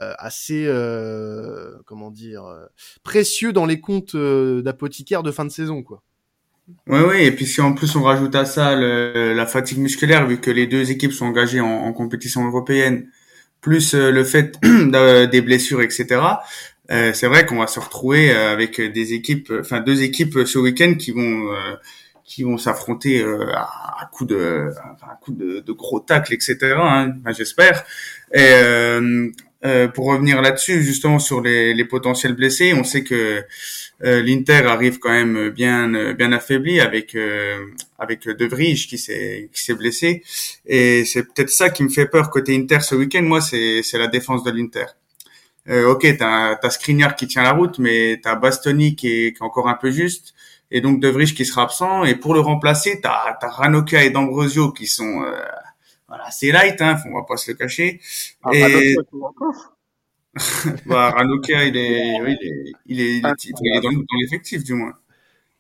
euh 0.02 0.14
assez, 0.18 0.66
euh, 0.68 1.74
comment 1.86 2.12
dire, 2.12 2.46
euh, 2.46 2.66
précieux 3.04 3.52
dans 3.52 3.66
les 3.66 3.80
comptes 3.80 4.16
euh, 4.16 4.62
d'apothicaire 4.62 5.24
de 5.24 5.32
fin 5.32 5.46
de 5.46 5.50
saison, 5.50 5.84
quoi. 5.84 6.04
Oui, 6.88 7.00
oui, 7.08 7.22
et 7.22 7.32
puis 7.32 7.46
si 7.46 7.62
en 7.62 7.74
plus 7.74 7.96
on 7.96 8.02
rajoute 8.02 8.34
à 8.34 8.44
ça 8.44 8.76
le, 8.76 9.34
la 9.36 9.46
fatigue 9.46 9.78
musculaire, 9.78 10.26
vu 10.26 10.40
que 10.40 10.50
les 10.50 10.66
deux 10.66 10.90
équipes 10.90 11.14
sont 11.14 11.28
engagées 11.28 11.62
en, 11.62 11.68
en 11.68 11.94
compétition 11.94 12.44
européenne, 12.44 13.08
plus 13.62 13.94
le 13.94 14.24
fait 14.24 14.58
des 14.64 15.42
blessures, 15.42 15.82
etc. 15.82 16.22
Euh, 16.92 17.14
c'est 17.14 17.28
vrai 17.28 17.46
qu'on 17.46 17.58
va 17.58 17.68
se 17.68 17.80
retrouver 17.80 18.32
avec 18.32 18.80
des 18.80 19.14
équipes, 19.14 19.52
enfin 19.60 19.80
deux 19.80 20.04
équipes 20.04 20.40
ce 20.46 20.60
week-end 20.60 20.96
qui 20.96 21.12
vont 21.12 21.52
qui 22.26 22.44
vont 22.44 22.58
s'affronter 22.58 23.22
euh, 23.22 23.52
à, 23.54 24.02
à 24.02 24.06
coup 24.12 24.26
de 24.26 24.70
à 25.02 25.16
coup 25.22 25.32
de, 25.32 25.60
de 25.60 25.72
gros 25.72 26.00
tacles 26.00 26.34
etc 26.34 26.58
hein, 26.78 27.14
j'espère. 27.32 27.86
Et 28.34 28.40
euh, 28.42 29.30
euh, 29.64 29.88
pour 29.88 30.08
revenir 30.08 30.42
là-dessus 30.42 30.84
justement 30.84 31.18
sur 31.20 31.42
les, 31.42 31.74
les, 31.74 31.86
potentiels 31.86 32.34
blessés 32.34 32.74
on 32.74 32.84
sait 32.84 33.04
que 33.04 33.44
euh, 34.04 34.22
l'Inter 34.22 34.64
arrive 34.68 35.00
quand 35.00 35.12
même 35.12 35.50
bien 35.50 36.14
bien 36.14 36.32
affaibli 36.32 36.82
avec 36.82 37.16
euh, 37.16 37.66
avec 37.98 38.28
De 38.28 38.46
Vrij 38.46 38.88
qui 38.88 38.98
s'est 38.98 39.50
qui 39.54 39.64
s'est 39.64 39.76
blessé. 39.76 40.24
Et 40.66 41.06
c'est 41.06 41.24
peut-être 41.24 41.50
ça 41.50 41.70
qui 41.70 41.84
me 41.84 41.90
fait 41.90 42.08
peur 42.08 42.30
côté 42.30 42.56
Inter 42.56 42.82
ce 42.82 42.96
week-end. 42.96 43.22
Moi 43.22 43.40
c'est 43.40 43.82
c'est 43.84 43.98
la 44.00 44.08
défense 44.08 44.44
de 44.44 44.52
l'Inter 44.52 44.86
euh, 45.70 45.92
ok, 45.92 46.18
t'as 46.18 46.58
as 46.62 46.70
Skriniar 46.70 47.16
qui 47.16 47.28
tient 47.28 47.44
la 47.44 47.52
route, 47.52 47.80
mais 47.80 48.20
t'as 48.22 48.36
Bastoni 48.36 48.96
qui 48.96 49.08
est, 49.08 49.34
qui 49.34 49.40
est 49.40 49.46
encore 49.46 49.68
un 49.68 49.76
peu 49.76 49.92
juste 49.92 50.36
et 50.72 50.82
donc 50.82 51.00
De 51.00 51.08
Vrij 51.08 51.34
qui 51.34 51.46
sera 51.46 51.64
absent. 51.64 52.04
Et 52.04 52.16
pour 52.16 52.34
le 52.34 52.40
remplacer, 52.40 53.00
t'as 53.02 53.38
as 53.42 53.48
Ranocchia 53.48 54.04
et 54.04 54.10
D'Ambrosio 54.10 54.72
qui 54.72 54.88
sont 54.88 55.24
euh, 55.24 55.42
voilà, 56.08 56.30
c'est 56.32 56.52
light, 56.52 56.82
hein, 56.82 56.98
on 57.10 57.16
va 57.16 57.24
pas 57.24 57.38
se 57.38 57.52
le 57.52 57.58
cacher. 57.58 58.00
Ah, 58.44 58.50
et... 58.54 58.96
bah, 60.86 61.12
Ranocchia, 61.12 61.66
il 61.66 61.78
est, 61.78 62.20
oui, 62.24 62.36
il 62.42 62.48
est, 62.48 62.74
il 62.86 63.02
est, 63.02 63.18
il 63.18 63.78
est, 63.78 63.82
dans, 63.82 63.92
dans 63.92 64.20
l'effectif 64.22 64.64
du 64.64 64.74
moins. 64.74 64.94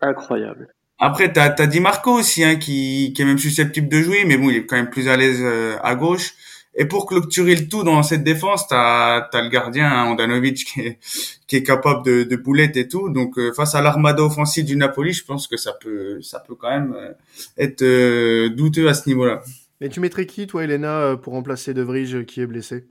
Incroyable. 0.02 0.68
Après, 0.98 1.32
t'as 1.32 1.54
as 1.58 1.68
Di 1.68 1.80
Marco 1.80 2.12
aussi, 2.12 2.44
hein, 2.44 2.56
qui, 2.56 3.12
qui 3.15 3.22
est 3.22 3.26
même 3.26 3.38
susceptible 3.38 3.89
de 3.89 4.02
jouer, 4.02 4.24
mais 4.26 4.38
bon, 4.38 4.50
il 4.50 4.58
est 4.58 4.65
quand 4.65 4.78
même 4.78 4.89
plus 4.89 5.10
à 5.10 5.18
l'aise 5.18 5.41
euh, 5.41 5.78
à 5.84 5.96
gauche. 5.96 6.34
Et 6.78 6.86
pour 6.86 7.06
clôturer 7.06 7.56
le 7.56 7.70
tout 7.70 7.84
dans 7.84 8.04
cette 8.04 8.24
défense, 8.24 8.68
t'as 8.68 9.30
as 9.32 9.42
le 9.42 9.50
gardien 9.50 9.90
hein, 9.90 10.06
Andanovic 10.06 10.66
qui 10.66 10.82
est, 10.82 11.00
qui 11.48 11.56
est 11.56 11.64
capable 11.64 12.04
de, 12.04 12.24
de 12.24 12.36
boulette 12.36 12.76
et 12.76 12.88
tout. 12.90 13.10
Donc 13.10 13.38
euh, 13.38 13.54
face 13.54 13.76
à 13.76 13.82
l'armada 13.82 14.22
offensive 14.24 14.66
du 14.66 14.76
Napoli, 14.76 15.14
je 15.14 15.24
pense 15.24 15.48
que 15.48 15.56
ça 15.56 15.72
peut 15.72 16.22
ça 16.22 16.42
peut 16.42 16.56
quand 16.56 16.70
même 16.70 16.94
euh, 16.94 17.14
être 17.58 17.82
euh, 17.82 18.50
douteux 18.50 18.90
à 18.90 18.94
ce 18.94 19.08
niveau-là. 19.08 19.42
Et 19.80 19.88
tu 19.88 20.02
mettrais 20.02 20.26
qui 20.26 20.48
toi, 20.48 20.66
Elena, 20.66 21.16
pour 21.22 21.34
remplacer 21.34 21.74
De 21.74 21.82
Vrij 21.82 22.26
qui 22.26 22.42
est 22.42 22.48
blessé? 22.48 22.88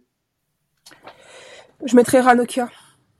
Je 1.84 1.94
mettrais 1.96 2.20
Ranocchia. 2.20 2.70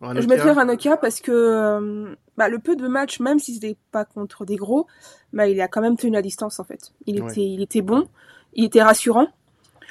Je 0.01 0.27
mettrais 0.27 0.53
Ranocchia 0.53 0.97
parce 0.97 1.21
que 1.21 2.17
bah, 2.37 2.49
le 2.49 2.59
peu 2.59 2.77
de 2.77 2.89
matchs, 2.89 3.21
même 3.21 3.39
si 3.39 3.55
c'était 3.55 3.77
pas 3.91 4.05
contre 4.05 4.45
des 4.45 4.57
gros, 4.57 4.87
bah, 5.33 5.47
il 5.47 5.61
a 5.61 5.69
quand 5.69 5.81
même 5.81 5.97
tenu 5.97 6.13
la 6.13 6.23
distance 6.23 6.59
en 6.61 6.65
fait. 6.65 6.93
Il 7.07 7.23
était, 7.23 7.45
il 7.45 7.63
était 7.63 7.83
bon, 7.83 8.09
il 8.55 8.65
était 8.65 8.83
rassurant. 8.83 9.29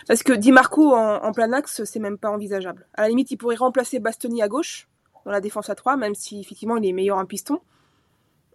Parce 0.07 0.23
que 0.23 0.33
Di 0.33 0.51
Marco 0.51 0.95
en, 0.95 1.31
plein 1.31 1.51
axe, 1.53 1.83
c'est 1.85 1.99
même 1.99 2.17
pas 2.17 2.29
envisageable. 2.29 2.85
À 2.93 3.03
la 3.03 3.09
limite, 3.09 3.31
il 3.31 3.37
pourrait 3.37 3.55
remplacer 3.55 3.99
Bastoni 3.99 4.41
à 4.41 4.47
gauche, 4.47 4.87
dans 5.25 5.31
la 5.31 5.41
défense 5.41 5.69
à 5.69 5.75
3, 5.75 5.97
même 5.97 6.15
si 6.15 6.39
effectivement 6.39 6.77
il 6.77 6.85
est 6.85 6.93
meilleur 6.93 7.17
en 7.17 7.25
piston. 7.25 7.59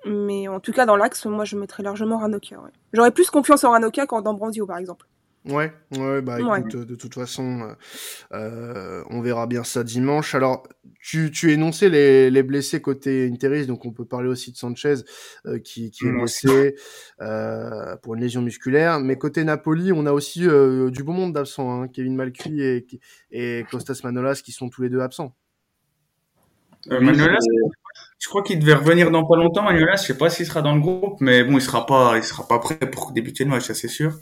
Mais 0.04 0.46
en 0.46 0.61
tout 0.61 0.72
cas, 0.72 0.87
dans 0.87 0.96
l'axe, 0.96 1.26
moi 1.26 1.44
je 1.44 1.56
mettrais 1.56 1.82
largement 1.82 2.18
Ranocchia. 2.18 2.61
Ouais. 2.61 2.70
J'aurais 2.92 3.11
plus 3.11 3.30
confiance 3.30 3.64
en 3.64 3.70
Ranocchia 3.70 4.06
qu'en 4.06 4.22
D'Ambrosio, 4.22 4.66
par 4.66 4.78
exemple. 4.78 5.06
Ouais, 5.48 5.72
ouais, 5.96 6.20
bah 6.20 6.38
écoute, 6.38 6.76
de 6.76 6.94
toute 6.94 7.14
façon, 7.14 7.74
euh, 8.32 9.02
on 9.08 9.22
verra 9.22 9.46
bien 9.46 9.64
ça 9.64 9.82
dimanche. 9.82 10.34
Alors, 10.34 10.68
tu, 11.00 11.30
tu 11.30 11.50
énonçais 11.52 11.88
les, 11.88 12.30
les 12.30 12.42
blessés 12.42 12.82
côté 12.82 13.26
Interis, 13.32 13.66
donc 13.66 13.87
on 13.87 13.92
peut 13.92 14.04
parler 14.04 14.28
aussi 14.28 14.52
de 14.52 14.58
Sanchez 14.58 14.96
euh, 15.46 15.58
qui, 15.58 15.90
qui 15.90 16.06
est 16.06 16.12
blessé 16.12 16.74
euh, 17.22 17.96
pour 18.02 18.14
une 18.14 18.20
lésion 18.20 18.42
musculaire. 18.42 19.00
Mais 19.00 19.16
côté 19.16 19.42
Napoli, 19.42 19.90
on 19.90 20.04
a 20.04 20.12
aussi 20.12 20.40
du 20.40 21.02
bon 21.02 21.14
monde 21.14 21.32
d'absents, 21.32 21.80
hein, 21.82 21.88
Kevin 21.88 22.14
Malcuit 22.14 22.61
et, 22.61 22.87
et 23.30 23.64
Costas 23.70 24.00
Manolas 24.04 24.42
qui 24.44 24.52
sont 24.52 24.68
tous 24.68 24.82
les 24.82 24.90
deux 24.90 25.00
absents. 25.00 25.34
Manolas, 26.90 27.38
je 28.18 28.28
crois 28.28 28.42
qu'il 28.42 28.59
devait 28.59 28.74
revenir 28.74 29.11
dans 29.11 29.24
pas 29.24 29.37
longtemps. 29.37 29.62
Manolas, 29.62 29.96
je 29.96 30.07
sais 30.09 30.18
pas 30.18 30.28
s'il 30.28 30.46
sera 30.46 30.61
dans 30.61 30.74
le 30.74 30.81
groupe, 30.81 31.20
mais 31.20 31.44
bon, 31.44 31.54
il 31.54 31.61
sera 31.61 31.87
pas, 31.87 32.16
il 32.16 32.24
sera 32.24 32.46
pas 32.46 32.59
prêt 32.59 32.78
pour 32.78 33.12
débuter 33.12 33.44
le 33.44 33.50
match, 33.50 33.64
ça 33.64 33.74
c'est 33.74 33.88
sûr. 33.88 34.12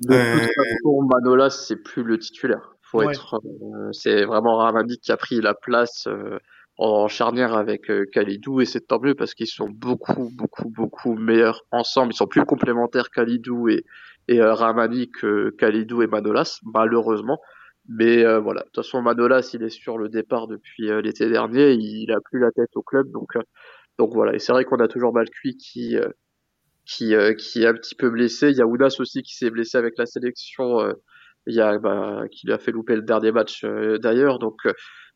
De 0.00 0.14
euh... 0.14 0.34
toute 0.34 0.42
façon, 0.42 1.02
Manolas, 1.02 1.50
c'est 1.50 1.82
plus 1.82 2.02
le 2.02 2.18
titulaire. 2.18 2.74
Faut 2.82 3.02
être, 3.02 3.40
euh, 3.44 3.92
c'est 3.92 4.24
vraiment 4.24 4.56
Ramadi 4.56 4.98
qui 4.98 5.12
a 5.12 5.16
pris 5.18 5.42
la 5.42 5.52
place 5.52 6.06
euh, 6.06 6.38
en 6.78 7.06
charnière 7.06 7.54
avec 7.54 7.90
euh, 7.90 8.06
Khalidou 8.10 8.62
et 8.62 8.64
c'est 8.64 8.86
tant 8.86 8.98
mieux 8.98 9.14
parce 9.14 9.34
qu'ils 9.34 9.46
sont 9.46 9.68
beaucoup, 9.68 10.30
beaucoup, 10.32 10.70
beaucoup 10.70 11.14
meilleurs 11.14 11.64
ensemble. 11.70 12.12
Ils 12.12 12.16
sont 12.16 12.26
plus 12.26 12.44
complémentaires 12.46 13.10
Khalidou 13.10 13.68
et, 13.68 13.84
et 14.28 14.42
Ramadi 14.42 15.10
que 15.10 15.50
Khalidou 15.58 16.02
et 16.02 16.06
Manolas, 16.06 16.60
malheureusement. 16.64 17.40
Mais 17.88 18.22
euh, 18.22 18.38
voilà, 18.38 18.60
de 18.60 18.66
toute 18.66 18.84
façon, 18.84 19.00
Manolas, 19.00 19.50
il 19.54 19.62
est 19.62 19.70
sur 19.70 19.96
le 19.96 20.10
départ 20.10 20.46
depuis 20.46 20.90
euh, 20.90 21.00
l'été 21.00 21.28
dernier, 21.30 21.72
il 21.72 22.12
a 22.12 22.20
plus 22.20 22.38
la 22.38 22.52
tête 22.52 22.76
au 22.76 22.82
club, 22.82 23.10
donc 23.10 23.34
euh, 23.36 23.42
donc 23.98 24.12
voilà. 24.12 24.34
Et 24.34 24.38
c'est 24.38 24.52
vrai 24.52 24.64
qu'on 24.66 24.76
a 24.76 24.88
toujours 24.88 25.14
Malcuit 25.14 25.56
qui 25.56 25.96
qui 26.84 27.14
qui 27.38 27.62
est 27.62 27.66
un 27.66 27.74
petit 27.74 27.94
peu 27.94 28.10
blessé. 28.10 28.50
Il 28.50 28.56
y 28.56 28.62
a 28.62 28.66
Ounas 28.66 28.96
aussi 29.00 29.22
qui 29.22 29.34
s'est 29.34 29.50
blessé 29.50 29.78
avec 29.78 29.94
la 29.98 30.06
sélection. 30.06 30.94
il 31.46 31.54
y 31.54 31.60
a 31.60 31.78
bah, 31.78 32.24
qui 32.30 32.46
lui 32.46 32.52
a 32.52 32.58
fait 32.58 32.70
louper 32.70 32.94
le 32.94 33.02
dernier 33.02 33.32
match 33.32 33.64
d'ailleurs. 33.64 34.38
Donc 34.38 34.58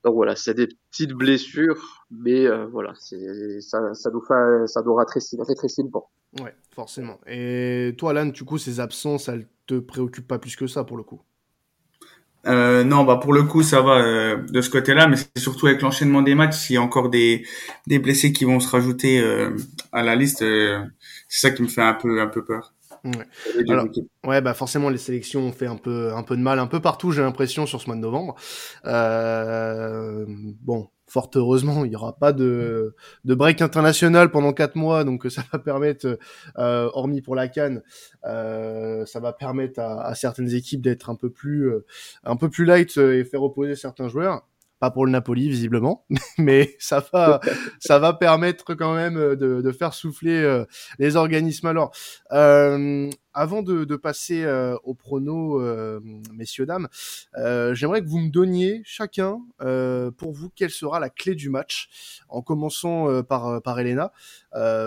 donc 0.03 0.15
voilà, 0.15 0.35
c'est 0.35 0.55
des 0.55 0.67
petites 0.91 1.13
blessures, 1.13 2.07
mais 2.11 2.49
voilà, 2.67 2.93
c'est 2.99 3.61
ça 3.61 3.95
ça 3.95 4.11
nous 4.11 4.23
fait 4.23 4.67
ça 4.67 4.83
nous 4.83 4.95
rétrécit, 4.95 5.37
le 5.37 5.89
banc. 5.89 6.11
Ouais, 6.41 6.55
forcément. 6.75 7.21
Et 7.27 7.95
toi, 7.99 8.11
Alan, 8.11 8.27
du 8.27 8.45
coup, 8.45 8.59
ces 8.59 8.81
absences, 8.81 9.29
elles 9.29 9.47
te 9.67 9.79
préoccupent 9.79 10.27
pas 10.27 10.39
plus 10.39 10.57
que 10.57 10.67
ça 10.67 10.83
pour 10.83 10.97
le 10.97 11.05
coup? 11.05 11.21
Euh, 12.47 12.85
non, 12.85 13.05
bah 13.05 13.17
pour 13.17 13.33
le 13.33 13.45
coup, 13.45 13.63
ça 13.63 13.81
va 13.81 13.99
euh, 13.99 14.37
de 14.37 14.61
ce 14.61 14.71
côté-là, 14.71 15.07
mais 15.07 15.17
c'est 15.17 15.39
surtout 15.39 15.69
avec 15.69 15.81
l'enchaînement 15.81 16.23
des 16.23 16.35
matchs, 16.35 16.57
s'il 16.57 16.75
y 16.75 16.77
a 16.77 16.83
encore 16.83 17.09
des, 17.09 17.47
des 17.87 17.99
blessés 17.99 18.33
qui 18.33 18.45
vont 18.45 18.61
se 18.61 18.69
rajouter 18.69 19.21
euh, 19.21 19.57
à 19.93 20.03
la 20.03 20.17
liste, 20.17 20.43
euh, 20.43 20.85
c'est 21.29 21.49
ça 21.49 21.55
qui 21.55 21.63
me 21.63 21.69
fait 21.69 21.83
un 21.83 21.95
peu 21.95 22.21
un 22.21 22.27
peu 22.27 22.45
peur. 22.45 22.75
Ouais. 23.05 23.27
Alors, 23.69 23.87
ouais, 24.25 24.41
bah 24.41 24.55
forcément 24.55 24.89
les 24.89 24.99
sélections 24.99 25.41
ont 25.41 25.53
fait 25.53 25.67
un 25.67 25.77
peu 25.77 26.13
un 26.15 26.23
peu 26.23 26.37
de 26.37 26.43
mal 26.43 26.61
un 26.61 26.69
peu 26.69 26.81
partout, 26.81 27.11
j'ai 27.11 27.23
l'impression 27.23 27.67
sur 27.67 27.81
ce 27.81 27.87
mois 27.87 27.97
de 27.97 28.01
novembre. 28.01 28.37
bon, 28.85 30.89
fort 31.13 31.31
heureusement, 31.35 31.85
il 31.85 31.91
n'y 31.91 31.97
aura 31.97 32.17
pas 32.17 32.33
de, 32.33 32.95
break 33.25 33.61
international 33.61 34.31
pendant 34.31 34.55
quatre 34.55 34.77
mois, 34.77 35.05
donc 35.05 35.31
ça 35.31 35.45
va 35.53 35.59
permettre, 35.59 36.19
euh, 36.59 36.89
hormis 36.95 37.21
pour 37.21 37.37
la 37.37 37.49
Cannes, 37.49 37.83
euh, 38.25 39.05
ça 39.05 39.21
va 39.21 39.35
permettre 39.35 39.79
à, 39.81 40.15
certaines 40.15 40.55
équipes 40.55 40.81
d'être 40.81 41.11
un 41.11 41.15
peu 41.15 41.31
plus, 41.31 41.69
euh, 41.69 41.85
un 42.25 42.37
peu 42.37 42.49
plus 42.49 42.65
light 42.65 42.97
et 42.97 43.25
faire 43.25 43.43
reposer 43.43 43.77
certains 43.77 44.09
joueurs 44.09 44.47
pas 44.83 44.91
pour 44.91 45.07
le 45.07 45.13
Napoli 45.13 45.49
visiblement, 45.49 46.05
mais 46.39 46.75
ça 46.81 47.07
va, 47.13 47.39
ça 47.79 48.01
va 48.01 48.15
permettre 48.15 48.75
quand 48.75 48.97
même 48.97 49.15
de, 49.15 49.61
de 49.61 49.71
faire 49.71 49.95
souffler 49.95 50.43
euh, 50.43 50.65
les 50.99 51.15
organismes. 51.15 51.69
Alors, 51.69 51.93
euh, 52.33 53.09
avant 53.33 53.63
de, 53.63 53.85
de 53.85 53.95
passer 53.95 54.43
euh, 54.43 54.77
au 54.83 54.95
prono, 54.95 55.61
euh, 55.61 56.01
messieurs 56.33 56.67
dames, 56.67 56.89
euh, 57.39 57.75
j'aimerais 57.75 58.03
que 58.03 58.09
vous 58.09 58.19
me 58.19 58.29
donniez 58.29 58.83
chacun 58.85 59.39
pour 60.17 60.33
vous 60.33 60.51
quelle 60.51 60.71
sera 60.71 60.99
la 60.99 61.11
clé 61.11 61.37
du 61.37 61.49
match, 61.49 62.19
en 62.29 62.43
commençant 62.43 63.23
par 63.23 63.63
par 63.63 63.79
Elena. 63.79 64.11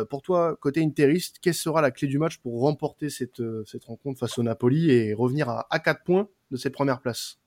pour 0.10 0.24
toi, 0.24 0.58
côté 0.60 0.84
interiste, 0.84 1.38
quelle 1.42 1.54
sera 1.54 1.82
la 1.82 1.92
clé 1.92 2.10
du 2.10 2.20
match 2.20 2.40
pour 2.40 2.60
remporter 2.60 3.10
cette 3.10 3.42
cette 3.66 3.86
rencontre 3.86 4.20
face 4.20 4.38
au 4.38 4.44
Napoli 4.44 4.92
et 4.92 5.14
revenir 5.14 5.48
à, 5.48 5.68
à 5.70 5.80
4 5.80 6.04
points 6.04 6.28
de 6.52 6.58
cette 6.58 6.74
première 6.74 7.00
place? 7.00 7.38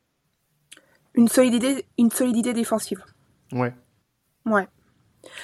Une 1.19 1.27
solidité, 1.27 1.85
une 1.99 2.13
solidité 2.13 2.53
défensive. 2.53 3.05
Ouais. 3.51 3.75
Ouais. 4.47 4.69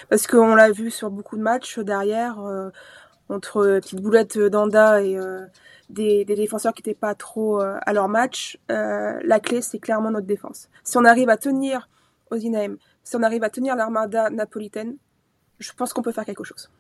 Parce 0.09 0.29
qu'on 0.29 0.55
l'a 0.55 0.71
vu 0.71 0.89
sur 0.89 1.11
beaucoup 1.11 1.37
de 1.37 1.43
matchs 1.43 1.81
derrière, 1.81 2.39
euh, 2.39 2.71
entre 3.29 3.81
petites 3.83 4.01
boulettes 4.01 4.39
d'Anda 4.39 5.03
et 5.03 5.19
euh, 5.19 5.45
des, 5.91 6.25
des, 6.25 6.37
défenseurs 6.37 6.75
qui 6.75 6.83
n'étaient 6.83 6.99
pas 6.99 7.17
trop 7.17 7.61
euh, 7.61 7.77
à 7.85 7.93
leur 7.93 8.09
match, 8.09 8.57
la 8.69 9.41
clé 9.41 9.63
c'est 9.63 9.81
clairement 9.81 10.13
notre 10.13 10.29
défense. 10.29 10.69
Si 10.85 10.97
on 10.97 11.05
arrive 11.05 11.29
à 11.29 11.37
tenir 11.37 11.89
Ozinaim, 12.31 12.77
si 13.03 13.17
on 13.17 13.23
arrive 13.25 13.43
à 13.43 13.51
tenir 13.51 13.75
l'armada 13.75 14.31
napolitaine, 14.31 14.97
je 15.59 15.73
pense 15.73 15.93
qu'on 15.93 16.03
peut 16.03 16.12
faire 16.12 16.25
quelque 16.25 16.45
chose. 16.45 16.71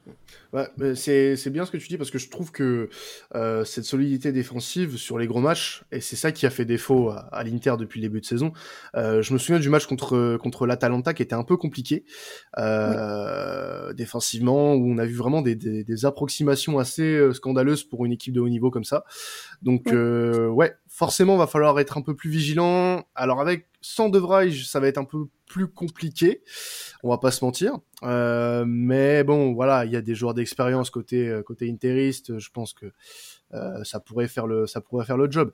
Ouais, 0.52 0.68
c'est, 0.96 1.50
bien 1.50 1.64
ce 1.64 1.70
que 1.70 1.76
tu 1.76 1.88
dis 1.88 1.96
parce 1.96 2.10
que 2.10 2.18
je 2.18 2.28
trouve 2.28 2.52
que 2.52 2.88
euh, 3.34 3.64
cette 3.64 3.84
solidité 3.84 4.32
défensive 4.32 4.96
sur 4.96 5.18
les 5.18 5.26
gros 5.26 5.40
matchs, 5.40 5.84
et 5.92 6.00
c'est 6.00 6.16
ça 6.16 6.32
qui 6.32 6.46
a 6.46 6.50
fait 6.50 6.64
défaut 6.64 7.10
à, 7.10 7.28
à 7.32 7.44
l'Inter 7.44 7.74
depuis 7.78 8.00
le 8.00 8.08
début 8.08 8.20
de 8.20 8.26
saison. 8.26 8.52
Euh, 8.96 9.22
je 9.22 9.32
me 9.32 9.38
souviens 9.38 9.60
du 9.60 9.68
match 9.68 9.86
contre, 9.86 10.36
contre 10.36 10.66
l'Atalanta 10.66 11.14
qui 11.14 11.22
était 11.22 11.34
un 11.34 11.44
peu 11.44 11.56
compliqué 11.56 12.04
euh, 12.58 13.88
oui. 13.88 13.94
défensivement, 13.94 14.74
où 14.74 14.90
on 14.90 14.98
a 14.98 15.04
vu 15.04 15.14
vraiment 15.14 15.42
des, 15.42 15.54
des, 15.54 15.84
des, 15.84 16.04
approximations 16.04 16.78
assez 16.78 17.02
euh, 17.02 17.32
scandaleuses 17.32 17.84
pour 17.84 18.04
une 18.04 18.12
équipe 18.12 18.34
de 18.34 18.40
haut 18.40 18.48
niveau 18.48 18.70
comme 18.70 18.84
ça. 18.84 19.04
Donc, 19.62 19.84
oui. 19.86 19.92
euh, 19.94 20.48
ouais, 20.48 20.74
forcément, 20.88 21.36
va 21.36 21.46
falloir 21.46 21.78
être 21.80 21.98
un 21.98 22.02
peu 22.02 22.14
plus 22.14 22.30
vigilant. 22.30 23.04
Alors, 23.14 23.40
avec 23.40 23.66
sans 23.84 24.08
De 24.08 24.18
Vrij, 24.18 24.64
ça 24.64 24.80
va 24.80 24.88
être 24.88 24.96
un 24.96 25.04
peu 25.04 25.26
plus 25.46 25.68
compliqué, 25.68 26.42
on 27.02 27.10
va 27.10 27.18
pas 27.18 27.30
se 27.30 27.44
mentir. 27.44 27.76
Euh, 28.02 28.64
mais 28.66 29.24
bon, 29.24 29.52
voilà, 29.52 29.84
il 29.84 29.92
y 29.92 29.96
a 29.96 30.00
des 30.00 30.14
joueurs 30.14 30.32
d'expérience 30.32 30.88
côté 30.88 31.28
euh, 31.28 31.42
côté 31.42 31.70
interiste. 31.70 32.38
Je 32.38 32.50
pense 32.50 32.72
que 32.72 32.86
euh, 33.52 33.84
ça 33.84 34.00
pourrait 34.00 34.26
faire 34.26 34.46
le 34.46 34.66
ça 34.66 34.80
pourrait 34.80 35.04
faire 35.04 35.18
le 35.18 35.30
job. 35.30 35.52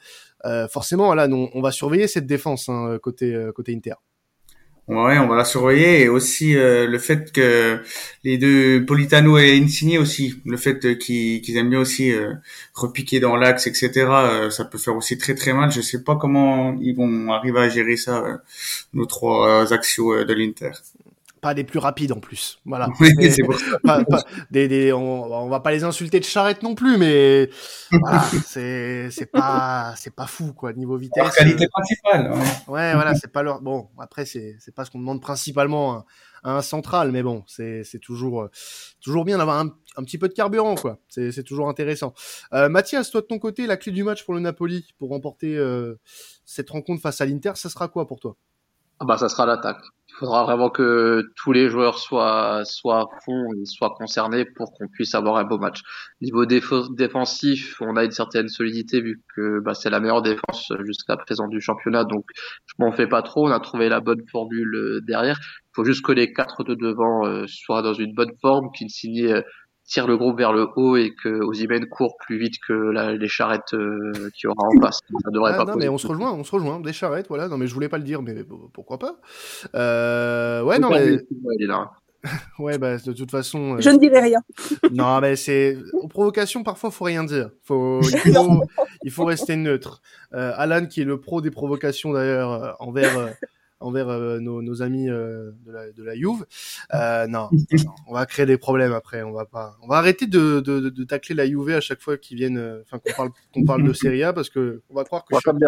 Forcément, 0.71 1.13
là, 1.15 1.27
on, 1.29 1.51
on, 1.53 1.61
va 1.61 1.73
surveiller 1.73 2.07
cette 2.07 2.27
défense 2.27 2.69
hein, 2.69 2.99
côté 3.03 3.51
côté 3.53 3.75
Inter. 3.75 3.95
Ouais, 4.91 5.19
on 5.19 5.29
va 5.29 5.37
la 5.37 5.45
surveiller 5.45 6.03
et 6.03 6.09
aussi 6.09 6.57
euh, 6.57 6.89
le 6.89 6.99
fait 6.99 7.31
que 7.31 7.81
les 8.25 8.39
deux 8.39 8.85
Politano 8.85 9.39
et 9.39 9.57
Insigne 9.57 10.01
aussi, 10.01 10.35
le 10.45 10.57
fait 10.57 10.99
qu'ils 10.99 11.41
qu 11.43 11.57
aiment 11.57 11.71
bien 11.71 11.79
aussi 11.79 12.11
euh, 12.11 12.35
repiquer 12.75 13.21
dans 13.21 13.37
l'axe, 13.37 13.69
etc. 13.69 13.91
Euh, 14.11 14.51
ça 14.51 14.65
peut 14.65 14.79
faire 14.79 14.97
aussi 14.97 15.17
très 15.17 15.37
très 15.37 15.53
mal. 15.53 15.71
Je 15.71 15.81
sais 15.81 16.03
pas 16.03 16.17
comment 16.17 16.77
ils 16.81 16.97
vont 16.97 17.33
arriver 17.33 17.61
à 17.61 17.69
gérer 17.69 17.97
ça, 17.97 18.19
euh, 18.19 18.37
nos 18.93 19.07
trois 19.07 19.73
axios 19.73 20.25
de 20.25 20.35
l'Inter 20.35 20.73
pas 21.41 21.55
les 21.55 21.65
plus 21.65 21.79
rapides 21.79 22.13
en 22.13 22.21
plus. 22.21 22.59
Voilà. 22.65 22.89
Oui, 23.01 23.11
c'est 23.31 23.43
pour 23.43 23.59
ça. 23.59 23.79
Pas, 23.83 24.05
pas, 24.05 24.23
des, 24.51 24.69
des, 24.69 24.93
on, 24.93 25.25
on, 25.25 25.49
va 25.49 25.61
pas 25.61 25.71
les 25.71 25.85
insulter 25.85 26.21
de 26.21 26.25
charrette 26.25 26.63
non 26.63 26.75
plus, 26.75 26.99
mais 26.99 27.51
voilà, 27.91 28.23
c'est 28.45 29.11
c'est 29.11 29.27
pas 29.27 29.95
c'est 29.97 30.15
pas 30.15 30.27
fou 30.27 30.53
quoi 30.53 30.73
niveau 30.73 30.97
vitesse. 30.97 31.23
Leur 31.23 31.35
qualité 31.35 31.67
principale. 31.69 32.33
Ouais, 32.33 32.75
ouais 32.75 32.95
voilà, 32.95 33.15
c'est 33.15 33.33
pas 33.33 33.43
leur 33.43 33.61
bon. 33.61 33.89
Après 33.99 34.27
c'est 34.27 34.57
c'est 34.61 34.75
pas 34.75 34.85
ce 34.85 34.91
qu'on 34.91 34.99
demande 34.99 35.21
principalement 35.21 35.95
à, 35.95 36.07
à, 36.45 36.57
un 36.57 36.63
central, 36.63 37.11
mais 37.13 37.23
bon, 37.23 37.43
c'est 37.47 37.85
c'est 37.85 38.01
toujours 38.01 38.49
toujours 39.01 39.25
bien 39.25 39.39
d'avoir 39.39 39.59
un, 39.59 39.75
un, 39.97 40.05
petit 40.05 40.19
peu 40.19 40.29
de 40.29 40.35
carburant 40.35 40.75
quoi. 40.75 40.99
C'est 41.09 41.33
c'est 41.33 41.45
toujours 41.45 41.69
intéressant. 41.69 42.13
Euh, 42.53 42.69
Mathias, 42.69 43.11
toi 43.11 43.21
de 43.23 43.27
ton 43.27 43.39
côté, 43.39 43.67
la 43.67 43.77
clé 43.77 43.93
du 43.93 44.05
match 44.05 44.25
pour 44.25 44.35
le 44.35 44.41
Napoli 44.41 44.87
pour 44.99 45.11
remporter 45.11 45.57
euh, 45.57 45.99
cette 46.45 46.71
rencontre 46.71 47.03
face 47.03 47.21
à 47.21 47.27
l'Inter, 47.27 47.53
ça 47.55 47.69
sera 47.69 47.89
quoi 47.89 48.07
pour 48.07 48.21
toi? 48.21 48.37
Ah 48.99 49.07
bah 49.07 49.17
ça 49.17 49.31
sera 49.31 49.47
l'attaque. 49.47 49.83
Il 50.13 50.17
faudra 50.19 50.45
vraiment 50.45 50.71
que 50.71 51.23
tous 51.37 51.53
les 51.53 51.71
joueurs 51.71 51.99
soient 51.99 52.65
soient 52.65 53.01
à 53.01 53.07
fond 53.25 53.47
et 53.55 53.65
soient 53.65 53.95
concernés 53.97 54.45
pour 54.45 54.73
qu'on 54.75 54.89
puisse 54.89 55.15
avoir 55.15 55.37
un 55.37 55.45
beau 55.45 55.57
match. 55.59 55.81
Niveau 56.21 56.45
déf- 56.45 56.95
défensif, 56.95 57.81
on 57.81 57.97
a 57.97 58.05
une 58.05 58.11
certaine 58.11 58.49
solidité 58.49 59.01
vu 59.01 59.23
que 59.35 59.61
bah, 59.61 59.73
c'est 59.75 59.89
la 59.89 60.01
meilleure 60.01 60.21
défense 60.23 60.73
jusqu'à 60.85 61.17
présent 61.17 61.49
du 61.49 61.61
championnat, 61.61 62.05
donc 62.05 62.25
je 62.67 62.75
m'en 62.79 62.93
fais 62.93 63.07
pas 63.07 63.23
trop. 63.23 63.49
On 63.49 63.53
a 63.53 63.61
trouvé 63.61 63.89
la 63.89 64.01
bonne 64.01 64.23
formule 64.31 64.75
euh, 64.75 65.01
derrière. 65.07 65.39
Il 65.41 65.71
faut 65.77 65.85
juste 65.85 66.05
que 66.05 66.13
les 66.13 66.33
quatre 66.33 66.65
de 66.65 66.75
devant 66.75 67.25
euh, 67.27 67.47
soient 67.47 67.83
dans 67.83 67.95
une 67.95 68.13
bonne 68.15 68.33
forme, 68.43 68.71
qu'ils 68.77 68.91
signent 68.91 69.33
euh, 69.33 69.43
tire 69.91 70.07
le 70.07 70.17
groupe 70.17 70.39
vers 70.39 70.53
le 70.53 70.69
haut 70.77 70.97
et 70.97 71.13
que 71.21 71.29
Ozymen 71.29 71.87
court 71.87 72.17
plus 72.17 72.39
vite 72.39 72.55
que 72.67 72.73
la, 72.73 73.13
les 73.13 73.29
charrettes 73.29 73.75
euh, 73.75 74.13
qu'il 74.35 74.45
y 74.45 74.47
aura 74.47 74.69
en 74.69 74.81
face. 74.81 75.01
Ça 75.25 75.31
devrait 75.33 75.53
ah, 75.55 75.65
pas 75.65 75.73
non, 75.73 75.77
mais 75.77 75.89
on 75.89 75.99
se 75.99 76.07
rejoint, 76.07 76.33
on 76.33 76.45
se 76.45 76.53
rejoint. 76.53 76.81
Des 76.81 76.93
charrettes, 76.93 77.27
voilà. 77.29 77.49
Non, 77.49 77.59
mais 77.59 77.67
je 77.67 77.75
voulais 77.75 77.89
pas 77.89 77.99
le 77.99 78.05
dire, 78.05 78.23
mais 78.23 78.45
pourquoi 78.73 78.99
pas 78.99 79.17
euh, 79.75 80.63
Ouais, 80.63 80.79
non, 80.79 80.91
mais. 80.91 81.19
Ouais, 82.59 82.79
bah, 82.79 82.99
de 82.99 83.13
toute 83.13 83.31
façon. 83.31 83.77
Euh... 83.77 83.81
Je 83.81 83.89
ne 83.89 83.99
dirai 83.99 84.21
rien. 84.21 84.41
non, 84.93 85.21
mais 85.21 85.37
c'est. 85.37 85.79
Aux 85.95 86.09
provocations, 86.09 86.63
parfois, 86.63 86.91
faut 86.91 87.07
rien 87.07 87.25
dire. 87.25 87.51
Faut... 87.65 88.01
Il, 88.25 88.33
faut... 88.35 88.63
il 89.05 89.11
faut 89.11 89.25
rester 89.25 89.57
neutre. 89.57 90.03
Euh, 90.35 90.53
Alan, 90.57 90.87
qui 90.87 91.01
est 91.01 91.05
le 91.05 91.19
pro 91.19 91.41
des 91.41 91.51
provocations 91.51 92.13
d'ailleurs, 92.13 92.53
euh, 92.53 92.73
envers 92.79 93.35
envers 93.81 94.07
nos, 94.41 94.63
nos, 94.63 94.83
amis 94.83 95.07
de, 95.07 95.55
la, 95.67 95.91
de 95.91 96.03
la 96.03 96.15
Juve. 96.15 96.45
non, 97.29 97.49
on 98.07 98.15
va 98.15 98.27
créer 98.27 98.47
des 98.47 98.59
problèmes 98.59 98.93
après. 98.93 99.23
On 99.23 99.33
va 99.33 99.45
pas, 99.45 99.77
on 99.83 99.89
va 99.89 99.97
arrêter 99.97 100.27
de, 100.27 100.61
de, 100.61 100.81
de, 100.81 101.05
tacler 101.05 101.35
la 101.35 101.47
Juve 101.47 101.71
à 101.71 101.81
chaque 101.81 102.01
fois 102.01 102.17
qu'ils 102.17 102.37
viennent, 102.37 102.83
enfin 102.83 102.99
qu'on 102.99 103.13
parle, 103.13 103.31
qu'on 103.55 103.65
parle 103.65 103.85
de 103.85 103.93
Serie 103.93 104.23
A 104.23 104.33
parce 104.33 104.51
que 104.51 104.83
on 104.91 104.95
va 104.95 105.05
croire 105.05 105.25
que. 105.25 105.41
comme 105.43 105.59
des 105.59 105.67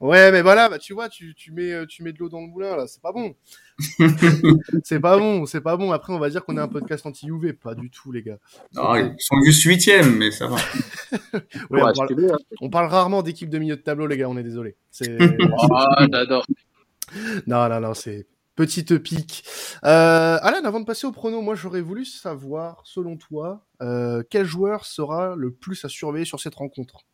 Ouais, 0.00 0.32
mais 0.32 0.42
voilà, 0.42 0.68
bah, 0.68 0.78
tu 0.78 0.94
vois, 0.94 1.08
tu, 1.08 1.34
tu 1.34 1.52
mets, 1.52 1.86
tu 1.86 2.02
mets 2.02 2.12
de 2.12 2.18
l'eau 2.18 2.28
dans 2.28 2.40
le 2.40 2.46
moulin 2.46 2.76
là, 2.76 2.86
c'est 2.86 3.02
pas 3.02 3.12
bon. 3.12 3.34
c'est 4.84 5.00
pas 5.00 5.18
bon, 5.18 5.46
c'est 5.46 5.60
pas 5.60 5.76
bon. 5.76 5.92
Après, 5.92 6.12
on 6.12 6.18
va 6.18 6.30
dire 6.30 6.44
qu'on 6.44 6.56
est 6.56 6.60
un 6.60 6.68
podcast 6.68 7.06
anti-UV. 7.06 7.54
Pas 7.54 7.74
du 7.74 7.90
tout, 7.90 8.12
les 8.12 8.22
gars. 8.22 8.38
Non, 8.74 8.94
ils 8.94 9.14
sont 9.18 9.36
juste 9.44 9.62
huitième, 9.64 10.16
mais 10.16 10.30
ça 10.30 10.46
va. 10.46 10.56
ouais, 11.70 11.82
on, 11.82 11.92
parle, 11.92 12.36
on, 12.60 12.70
parle, 12.70 12.86
rarement 12.86 13.22
d'équipe 13.22 13.48
de 13.48 13.58
milieu 13.58 13.76
de 13.76 13.82
tableau, 13.82 14.06
les 14.06 14.16
gars. 14.16 14.28
On 14.28 14.36
est 14.36 14.42
désolé. 14.42 14.76
ah, 15.72 16.06
j'adore. 16.12 16.46
Non, 17.46 17.68
non, 17.68 17.80
non, 17.80 17.94
c'est 17.94 18.26
petite 18.54 18.98
pique. 18.98 19.44
Euh, 19.84 20.38
Alan, 20.42 20.64
avant 20.64 20.80
de 20.80 20.84
passer 20.84 21.06
au 21.06 21.12
prono, 21.12 21.40
moi 21.42 21.54
j'aurais 21.54 21.80
voulu 21.80 22.04
savoir, 22.04 22.82
selon 22.84 23.16
toi, 23.16 23.66
euh, 23.82 24.22
quel 24.30 24.44
joueur 24.46 24.84
sera 24.86 25.34
le 25.36 25.52
plus 25.52 25.84
à 25.84 25.88
surveiller 25.88 26.24
sur 26.24 26.40
cette 26.40 26.54
rencontre? 26.54 27.04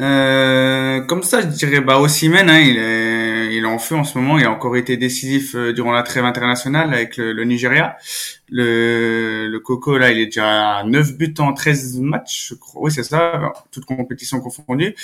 Euh, 0.00 1.00
comme 1.02 1.22
ça, 1.22 1.42
je 1.42 1.46
dirais 1.48 1.80
bah 1.80 1.98
Osimhen, 2.00 2.48
hein, 2.48 2.60
il 2.60 2.78
est 2.78 3.54
il 3.54 3.66
en 3.66 3.78
feu 3.78 3.94
en 3.96 4.04
ce 4.04 4.18
moment. 4.18 4.38
Il 4.38 4.44
a 4.46 4.50
encore 4.50 4.76
été 4.76 4.96
décisif 4.96 5.54
euh, 5.54 5.72
durant 5.72 5.92
la 5.92 6.02
trêve 6.02 6.24
internationale 6.24 6.94
avec 6.94 7.16
le, 7.16 7.32
le 7.32 7.44
Nigeria. 7.44 7.96
Le, 8.48 9.48
le 9.50 9.60
Coco 9.60 9.98
là, 9.98 10.10
il 10.10 10.18
est 10.18 10.26
déjà 10.26 10.78
à 10.78 10.84
9 10.84 11.16
buts 11.16 11.34
en 11.38 11.52
13 11.52 12.00
matchs, 12.00 12.48
je 12.50 12.54
crois. 12.54 12.82
Oui, 12.84 12.90
c'est 12.90 13.02
ça, 13.02 13.52
toute 13.70 13.84
compétition 13.84 14.40
confondue. 14.40 14.94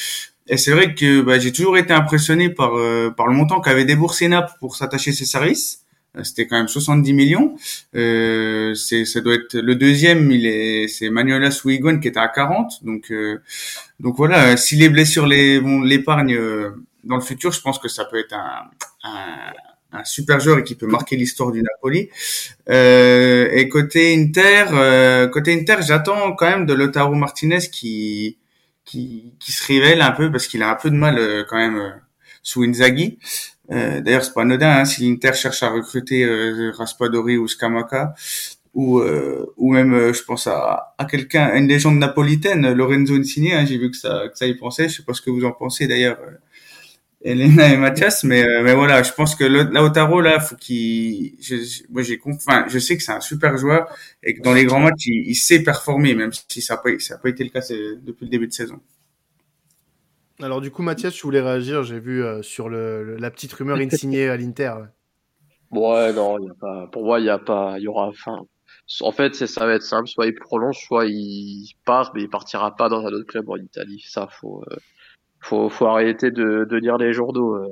Et 0.48 0.56
c'est 0.56 0.72
vrai 0.72 0.94
que 0.94 1.20
bah, 1.20 1.38
j'ai 1.38 1.52
toujours 1.52 1.76
été 1.76 1.92
impressionné 1.92 2.48
par 2.48 2.76
euh, 2.76 3.10
par 3.10 3.26
le 3.26 3.34
montant 3.34 3.60
qu'avait 3.60 3.84
déboursé 3.84 4.28
Naples 4.28 4.54
pour 4.60 4.76
s'attacher 4.76 5.12
ses 5.12 5.26
services. 5.26 5.84
Euh, 6.16 6.24
c'était 6.24 6.46
quand 6.46 6.56
même 6.56 6.68
70 6.68 7.12
millions. 7.12 7.56
Euh, 7.94 8.74
c'est, 8.74 9.04
ça 9.04 9.20
doit 9.20 9.34
être 9.34 9.54
le 9.56 9.74
deuxième. 9.74 10.30
Il 10.30 10.46
est, 10.46 10.88
c'est 10.88 11.10
Manuela 11.10 11.50
Suigon 11.50 12.00
qui 12.00 12.08
était 12.08 12.20
à 12.20 12.28
40. 12.28 12.84
Donc, 12.84 13.10
euh, 13.10 13.40
donc 14.00 14.16
voilà. 14.16 14.56
Si 14.56 14.76
les 14.76 14.88
blessures 14.88 15.26
les 15.26 15.58
vont 15.58 15.82
l'épargne 15.82 16.34
euh, 16.34 16.70
dans 17.04 17.16
le 17.16 17.22
futur, 17.22 17.52
je 17.52 17.60
pense 17.60 17.78
que 17.78 17.88
ça 17.88 18.04
peut 18.04 18.18
être 18.18 18.32
un, 18.34 18.70
un, 19.04 19.52
un 20.00 20.04
super 20.04 20.40
joueur 20.40 20.58
et 20.58 20.64
qui 20.64 20.74
peut 20.74 20.86
marquer 20.86 21.16
l'histoire 21.16 21.52
du 21.52 21.62
Napoli. 21.62 22.08
Euh, 22.68 23.48
et 23.52 23.68
côté 23.68 24.14
Inter, 24.14 25.28
côté 25.32 25.54
Inter, 25.58 25.76
j'attends 25.86 26.32
quand 26.34 26.48
même 26.48 26.66
de 26.66 26.74
Lotaro 26.74 27.14
Martinez 27.14 27.60
qui, 27.72 28.38
qui, 28.84 29.34
qui 29.40 29.52
se 29.52 29.66
révèle 29.66 30.00
un 30.02 30.12
peu 30.12 30.30
parce 30.30 30.46
qu'il 30.46 30.62
a 30.62 30.70
un 30.70 30.74
peu 30.74 30.90
de 30.90 30.96
mal 30.96 31.44
quand 31.48 31.56
même 31.56 32.00
sous 32.42 32.62
Inzaghi. 32.62 33.18
Euh, 33.70 34.00
D'ailleurs, 34.00 34.24
c'est 34.24 34.32
pas 34.34 34.42
anodin 34.42 34.78
hein, 34.78 34.84
si 34.84 35.02
l'Inter 35.08 35.32
cherche 35.34 35.62
à 35.62 35.68
recruter 35.70 36.24
euh, 36.24 36.72
Raspadori 36.72 37.36
ou 37.36 37.48
Scamaca, 37.48 38.14
ou 38.74 39.00
euh, 39.00 39.46
ou 39.56 39.72
même, 39.72 39.92
euh, 39.94 40.12
je 40.12 40.22
pense 40.22 40.46
à, 40.46 40.94
à 40.98 41.04
quelqu'un, 41.04 41.54
une 41.56 41.68
légende 41.68 41.98
napolitaine, 41.98 42.72
Lorenzo 42.72 43.14
Insigne. 43.16 43.52
Hein, 43.52 43.64
J'ai 43.66 43.78
vu 43.78 43.90
que 43.90 43.96
ça 43.96 44.28
que 44.30 44.38
ça 44.38 44.46
y 44.46 44.54
pensait. 44.54 44.88
Je 44.88 44.96
sais 44.98 45.02
pas 45.02 45.14
ce 45.14 45.22
que 45.22 45.30
vous 45.30 45.44
en 45.44 45.52
pensez 45.52 45.86
d'ailleurs, 45.86 46.18
euh, 46.20 46.32
Elena 47.22 47.68
et 47.72 47.76
Mathias, 47.76 48.24
mais 48.24 48.44
mais 48.62 48.74
voilà, 48.74 49.02
je 49.02 49.12
pense 49.12 49.34
que 49.34 49.44
Lautaro 49.44 50.20
là, 50.20 50.38
faut 50.40 50.54
qu'il, 50.56 51.34
moi 51.90 52.02
j'ai 52.02 52.20
enfin, 52.24 52.66
je 52.68 52.78
sais 52.78 52.96
que 52.96 53.02
c'est 53.02 53.12
un 53.12 53.20
super 53.20 53.56
joueur 53.58 53.88
et 54.22 54.34
que 54.34 54.42
dans 54.42 54.54
les 54.54 54.64
grands 54.64 54.80
matchs, 54.80 55.06
il, 55.06 55.34
sait 55.34 55.60
performer, 55.64 56.14
même 56.14 56.30
si 56.48 56.62
ça 56.62 56.74
n'a 56.74 56.80
pas 56.82 56.90
ça 57.00 57.14
a 57.16 57.18
pas 57.18 57.28
été 57.30 57.42
le 57.44 57.50
cas 57.50 57.60
depuis 57.60 58.24
le 58.26 58.30
début 58.30 58.46
de 58.46 58.52
saison. 58.52 58.80
Alors 60.40 60.60
du 60.60 60.70
coup, 60.70 60.82
Mathias, 60.82 61.14
tu 61.14 61.22
voulais 61.22 61.40
réagir, 61.40 61.82
j'ai 61.82 61.98
vu 61.98 62.22
euh, 62.22 62.42
sur 62.42 62.68
le, 62.68 63.16
la 63.16 63.30
petite 63.30 63.52
rumeur 63.52 63.76
insignée 63.78 64.28
à 64.28 64.36
l'Inter. 64.36 64.74
Ouais. 65.72 66.12
non, 66.12 66.38
y 66.38 66.48
a 66.48 66.54
pas, 66.54 66.86
pour 66.92 67.04
moi, 67.04 67.18
il 67.18 67.26
y 67.26 67.30
a 67.30 67.38
pas, 67.38 67.74
il 67.78 67.82
y 67.82 67.88
aura, 67.88 68.06
enfin, 68.06 68.46
en 69.00 69.12
fait, 69.12 69.34
ça 69.34 69.66
va 69.66 69.74
être 69.74 69.82
simple, 69.82 70.08
soit 70.08 70.26
il 70.26 70.34
prolonge, 70.34 70.78
soit 70.78 71.06
il 71.06 71.72
part, 71.84 72.12
mais 72.14 72.22
il 72.22 72.30
partira 72.30 72.74
pas 72.74 72.88
dans 72.88 73.04
un 73.04 73.12
autre 73.12 73.26
club 73.26 73.50
en 73.50 73.56
Italie. 73.56 74.02
Ça, 74.06 74.28
faut, 74.30 74.62
euh, 74.70 74.76
faut, 75.40 75.68
faut 75.68 75.86
arrêter 75.86 76.30
de, 76.30 76.64
de 76.68 76.76
lire 76.76 76.98
les 76.98 77.12
journaux. 77.12 77.56
Euh, 77.56 77.68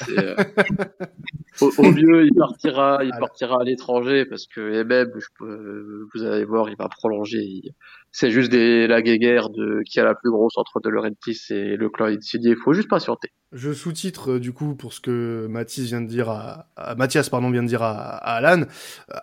au, 1.60 1.82
mieux, 1.82 2.26
il 2.26 2.34
partira, 2.34 3.04
il 3.04 3.10
partira 3.10 3.60
à 3.60 3.64
l'étranger 3.64 4.24
parce 4.24 4.46
que 4.46 4.72
et 4.72 4.84
même, 4.84 5.12
je 5.14 6.06
vous 6.14 6.24
allez 6.24 6.44
voir, 6.44 6.68
il 6.70 6.76
va 6.76 6.88
prolonger. 6.88 7.62
C'est 8.10 8.30
juste 8.30 8.50
des, 8.50 8.86
la 8.86 9.02
guéguerre 9.02 9.50
de 9.50 9.82
qui 9.84 10.00
a 10.00 10.04
la 10.04 10.14
plus 10.14 10.30
grosse 10.30 10.56
entre 10.56 10.80
De 10.80 10.88
Laurentiis 10.88 11.38
et 11.50 11.76
le 11.76 11.90
clan 11.90 12.06
Insigne. 12.06 12.42
Il 12.44 12.56
faut 12.56 12.72
juste 12.72 12.88
patienter. 12.88 13.30
Je 13.52 13.72
sous-titre 13.72 14.32
euh, 14.32 14.40
du 14.40 14.52
coup 14.52 14.74
pour 14.74 14.92
ce 14.92 15.00
que 15.00 15.46
Mathis 15.48 15.86
vient 15.86 16.00
de 16.00 16.06
dire 16.06 16.28
à, 16.28 16.66
Mathias 16.96 17.28
pardon 17.28 17.50
vient 17.50 17.62
de 17.62 17.68
dire 17.68 17.82
à, 17.82 17.92
à 17.92 18.36
Alan. 18.36 18.64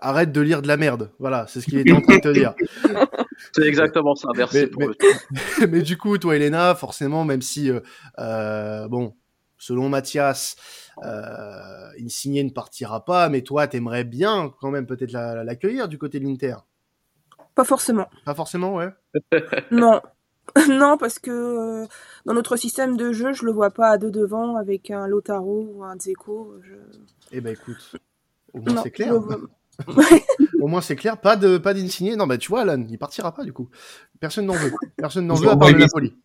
arrête 0.01 0.31
de 0.31 0.41
lire 0.41 0.61
de 0.61 0.67
la 0.67 0.77
merde. 0.77 1.11
Voilà, 1.19 1.45
c'est 1.47 1.61
ce 1.61 1.65
qu'il 1.65 1.79
était 1.79 1.91
en 1.91 2.01
train 2.01 2.17
de 2.17 2.21
te 2.21 2.33
dire. 2.33 2.53
C'est 3.53 3.67
exactement 3.67 4.15
ça. 4.15 4.29
Merci. 4.35 4.67
Mais, 4.77 5.67
mais, 5.69 5.81
du 5.81 5.97
coup, 5.97 6.17
toi, 6.17 6.35
Elena, 6.35 6.75
forcément, 6.75 7.23
même 7.25 7.41
si 7.41 7.69
euh, 7.69 7.79
euh, 8.19 8.87
bon, 8.87 9.15
selon 9.57 9.89
Mathias, 9.89 10.55
euh, 11.03 11.89
Insigne 12.03 12.43
ne 12.43 12.49
partira 12.49 13.05
pas, 13.05 13.29
mais 13.29 13.41
toi, 13.41 13.67
t'aimerais 13.67 14.03
bien 14.03 14.53
quand 14.59 14.71
même 14.71 14.85
peut-être 14.85 15.11
l'accueillir 15.11 15.87
du 15.87 15.97
côté 15.97 16.19
de 16.19 16.25
l'Inter. 16.25 16.55
Pas 17.55 17.63
forcément. 17.63 18.07
Pas 18.25 18.35
forcément, 18.35 18.75
ouais. 18.75 18.89
non. 19.71 20.01
non, 20.69 20.97
parce 20.97 21.19
que 21.19 21.31
euh, 21.31 21.87
dans 22.25 22.33
notre 22.33 22.55
système 22.55 22.97
de 22.97 23.11
jeu, 23.11 23.33
je 23.33 23.45
le 23.45 23.51
vois 23.51 23.71
pas 23.71 23.89
à 23.89 23.97
deux 23.97 24.11
devant 24.11 24.55
avec 24.55 24.91
un 24.91 25.07
Lotaro 25.07 25.71
ou 25.73 25.83
un 25.83 25.97
Zeko. 25.97 26.55
Je... 26.61 26.75
Eh 27.31 27.41
ben 27.41 27.53
écoute, 27.53 27.95
au 28.53 28.61
moins 28.61 28.83
c'est 28.83 28.91
clair. 28.91 29.13
Au 30.61 30.67
moins 30.67 30.79
c'est 30.79 30.95
clair, 30.95 31.19
pas 31.19 31.35
de 31.35 31.57
pas 31.57 31.73
d'insigné. 31.73 32.15
Non 32.15 32.27
bah 32.27 32.37
tu 32.37 32.47
vois 32.47 32.61
Alan, 32.61 32.81
il 32.89 32.97
partira 32.97 33.33
pas 33.33 33.43
du 33.43 33.51
coup. 33.51 33.69
Personne 34.21 34.45
n'en 34.45 34.53
veut. 34.53 34.71
Personne 34.95 35.27
n'en 35.27 35.35
veut 35.35 35.49
à 35.49 35.57
part 35.57 35.69
le 35.69 35.79
Napoli. 35.79 36.15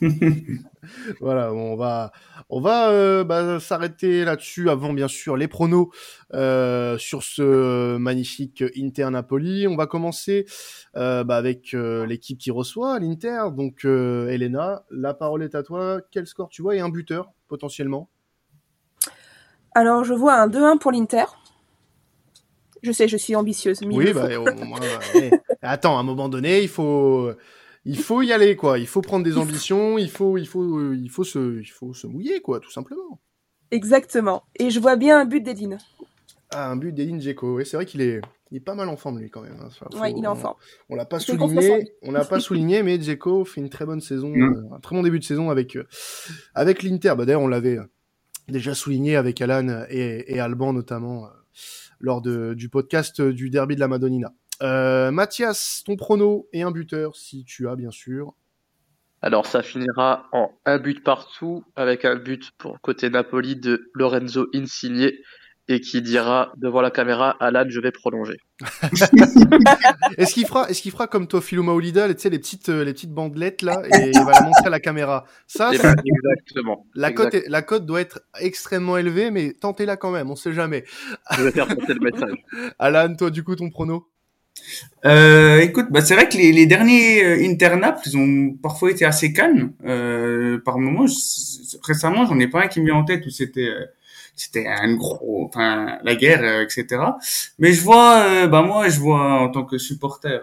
voilà, 1.20 1.52
on 1.52 1.76
va 1.76 2.12
on 2.50 2.60
va 2.60 2.90
euh, 2.90 3.24
bah, 3.24 3.60
s'arrêter 3.60 4.24
là-dessus 4.24 4.70
avant 4.70 4.92
bien 4.92 5.08
sûr 5.08 5.36
les 5.36 5.48
pronos 5.48 5.88
euh, 6.34 6.96
sur 6.98 7.22
ce 7.22 7.96
magnifique 7.96 8.64
Inter 8.76 9.10
Napoli. 9.10 9.66
On 9.66 9.76
va 9.76 9.86
commencer 9.86 10.46
euh, 10.96 11.24
bah, 11.24 11.36
avec 11.36 11.72
l'équipe 11.72 12.38
qui 12.38 12.50
reçoit 12.50 12.98
l'Inter. 12.98 13.44
Donc 13.54 13.84
Elena, 13.84 14.84
la 14.90 15.14
parole 15.14 15.42
est 15.42 15.54
à 15.54 15.62
toi. 15.62 16.00
Quel 16.10 16.26
score 16.26 16.48
tu 16.48 16.62
vois 16.62 16.76
et 16.76 16.80
un 16.80 16.88
buteur 16.88 17.32
potentiellement? 17.48 18.08
Alors 19.74 20.04
je 20.04 20.14
vois 20.14 20.34
un 20.34 20.48
2-1 20.48 20.78
pour 20.78 20.92
l'Inter. 20.92 21.24
Je 22.82 22.92
sais, 22.92 23.08
je 23.08 23.16
suis 23.16 23.34
ambitieuse. 23.34 23.80
oui, 23.84 24.12
bah, 24.12 24.28
attends, 25.62 25.96
à 25.96 26.00
un 26.00 26.04
moment 26.04 26.28
donné, 26.28 26.62
il 26.62 26.68
faut, 26.68 27.32
il 27.88 27.98
faut 27.98 28.20
y 28.20 28.32
aller, 28.32 28.54
quoi. 28.54 28.78
Il 28.78 28.86
faut 28.86 29.00
prendre 29.00 29.24
des 29.24 29.38
ambitions, 29.38 29.96
il 29.96 30.10
faut, 30.10 30.36
il 30.36 30.46
faut, 30.46 30.92
il 30.92 31.08
faut 31.08 31.24
se, 31.24 31.58
il 31.58 31.70
faut 31.70 31.94
se 31.94 32.06
mouiller, 32.06 32.42
quoi, 32.42 32.60
tout 32.60 32.70
simplement. 32.70 33.18
Exactement. 33.70 34.44
Et 34.58 34.68
je 34.68 34.78
vois 34.78 34.96
bien 34.96 35.18
un 35.18 35.24
but 35.24 35.40
d'Edine. 35.40 35.78
Ah, 36.50 36.70
un 36.70 36.76
but 36.76 36.92
d'Edine 36.92 37.18
Dzeko. 37.18 37.56
Oui, 37.56 37.64
c'est 37.64 37.78
vrai 37.78 37.86
qu'il 37.86 38.02
est, 38.02 38.20
il 38.50 38.58
est 38.58 38.60
pas 38.60 38.74
mal 38.74 38.90
en 38.90 38.98
forme, 38.98 39.20
lui, 39.20 39.30
quand 39.30 39.40
même. 39.40 39.56
Hein. 39.58 39.86
oui, 40.02 40.12
il 40.14 40.22
est 40.22 40.28
en 40.28 40.36
forme. 40.36 40.56
On, 40.90 40.96
l'a 40.96 41.06
pas 41.06 41.18
souligné, 41.18 41.90
on 42.02 42.12
l'a 42.12 42.26
pas 42.26 42.40
souligné, 42.40 42.82
mais 42.82 42.98
Dzeko 42.98 43.46
fait 43.46 43.62
une 43.62 43.70
très 43.70 43.86
bonne 43.86 44.02
saison, 44.02 44.28
mm. 44.28 44.42
euh, 44.42 44.76
un 44.76 44.80
très 44.80 44.94
bon 44.94 45.02
début 45.02 45.18
de 45.18 45.24
saison 45.24 45.48
avec, 45.48 45.74
euh, 45.74 45.86
avec 46.54 46.82
l'Inter. 46.82 47.14
Bah, 47.16 47.24
d'ailleurs, 47.24 47.42
on 47.42 47.48
l'avait 47.48 47.78
déjà 48.48 48.74
souligné 48.74 49.16
avec 49.16 49.40
Alan 49.40 49.86
et, 49.88 50.24
et 50.26 50.40
Alban, 50.40 50.74
notamment 50.74 51.26
lors 52.00 52.20
de, 52.20 52.52
du 52.52 52.68
podcast 52.68 53.22
du 53.22 53.48
derby 53.48 53.76
de 53.76 53.80
la 53.80 53.88
Madonnina. 53.88 54.34
Euh, 54.62 55.10
Mathias, 55.10 55.82
ton 55.84 55.96
prono 55.96 56.48
et 56.52 56.62
un 56.62 56.70
buteur, 56.70 57.16
si 57.16 57.44
tu 57.44 57.68
as 57.68 57.76
bien 57.76 57.90
sûr. 57.90 58.34
Alors 59.20 59.46
ça 59.46 59.62
finira 59.62 60.28
en 60.32 60.52
un 60.64 60.78
but 60.78 61.02
partout 61.02 61.64
avec 61.74 62.04
un 62.04 62.14
but 62.14 62.52
pour 62.56 62.80
côté 62.80 63.10
Napoli 63.10 63.56
de 63.56 63.90
Lorenzo 63.94 64.46
Insigne 64.54 65.10
et 65.66 65.80
qui 65.80 66.00
dira 66.00 66.52
devant 66.56 66.80
la 66.80 66.90
caméra 66.90 67.36
Alan 67.40 67.64
je 67.68 67.80
vais 67.80 67.90
prolonger. 67.90 68.36
est-ce 70.16 70.34
qu'il 70.34 70.46
fera 70.46 70.70
est-ce 70.70 70.80
qu'il 70.82 70.92
fera 70.92 71.08
comme 71.08 71.26
toi 71.26 71.42
Philo 71.42 71.64
Maolida, 71.64 72.12
tu 72.14 72.20
sais 72.20 72.30
les 72.30 72.38
petites 72.38 72.68
euh, 72.68 72.84
les 72.84 72.92
petites 72.92 73.12
bandelettes 73.12 73.62
là 73.62 73.82
et 73.86 74.10
il 74.14 74.24
va 74.24 74.32
la 74.32 74.40
montrer 74.42 74.66
à 74.66 74.70
la 74.70 74.80
caméra? 74.80 75.24
Ça 75.48 75.70
eh 75.74 75.78
ben, 75.78 75.96
exactement. 76.04 76.86
La 76.94 77.10
cote 77.10 77.36
la 77.48 77.62
cote 77.62 77.86
doit 77.86 78.00
être 78.00 78.20
extrêmement 78.40 78.96
élevée 78.98 79.32
mais 79.32 79.52
tentez-la 79.52 79.96
quand 79.96 80.12
même, 80.12 80.30
on 80.30 80.36
sait 80.36 80.52
jamais. 80.52 80.84
Je 81.36 81.42
vais 81.42 81.50
faire 81.50 81.66
passer 81.66 81.94
le 81.94 82.00
message. 82.00 82.38
Alan, 82.78 83.14
toi 83.16 83.30
du 83.30 83.42
coup 83.42 83.56
ton 83.56 83.68
prono? 83.68 84.08
Euh, 85.06 85.60
écoute, 85.60 85.86
bah 85.90 86.00
c'est 86.00 86.14
vrai 86.14 86.28
que 86.28 86.36
les, 86.36 86.52
les 86.52 86.66
derniers 86.66 87.24
euh, 87.24 87.48
Internap, 87.48 88.00
ils 88.06 88.16
ont 88.16 88.52
parfois 88.62 88.90
été 88.90 89.04
assez 89.04 89.32
calmes. 89.32 89.72
Euh, 89.84 90.58
par 90.64 90.78
moments, 90.78 91.06
récemment, 91.82 92.26
j'en 92.26 92.38
ai 92.38 92.48
pas 92.48 92.62
un 92.64 92.68
qui 92.68 92.80
me 92.80 92.86
vient 92.86 92.96
en 92.96 93.04
tête 93.04 93.24
où 93.26 93.30
c'était 93.30 93.68
euh, 93.68 93.84
c'était 94.36 94.66
un 94.66 94.94
gros, 94.94 95.46
enfin 95.48 95.98
la 96.04 96.14
guerre, 96.14 96.42
euh, 96.42 96.64
etc. 96.64 97.02
Mais 97.58 97.72
je 97.72 97.82
vois, 97.82 98.24
euh, 98.24 98.46
bah 98.48 98.62
moi, 98.62 98.88
je 98.88 99.00
vois 99.00 99.40
en 99.40 99.48
tant 99.50 99.64
que 99.64 99.78
supporter. 99.78 100.40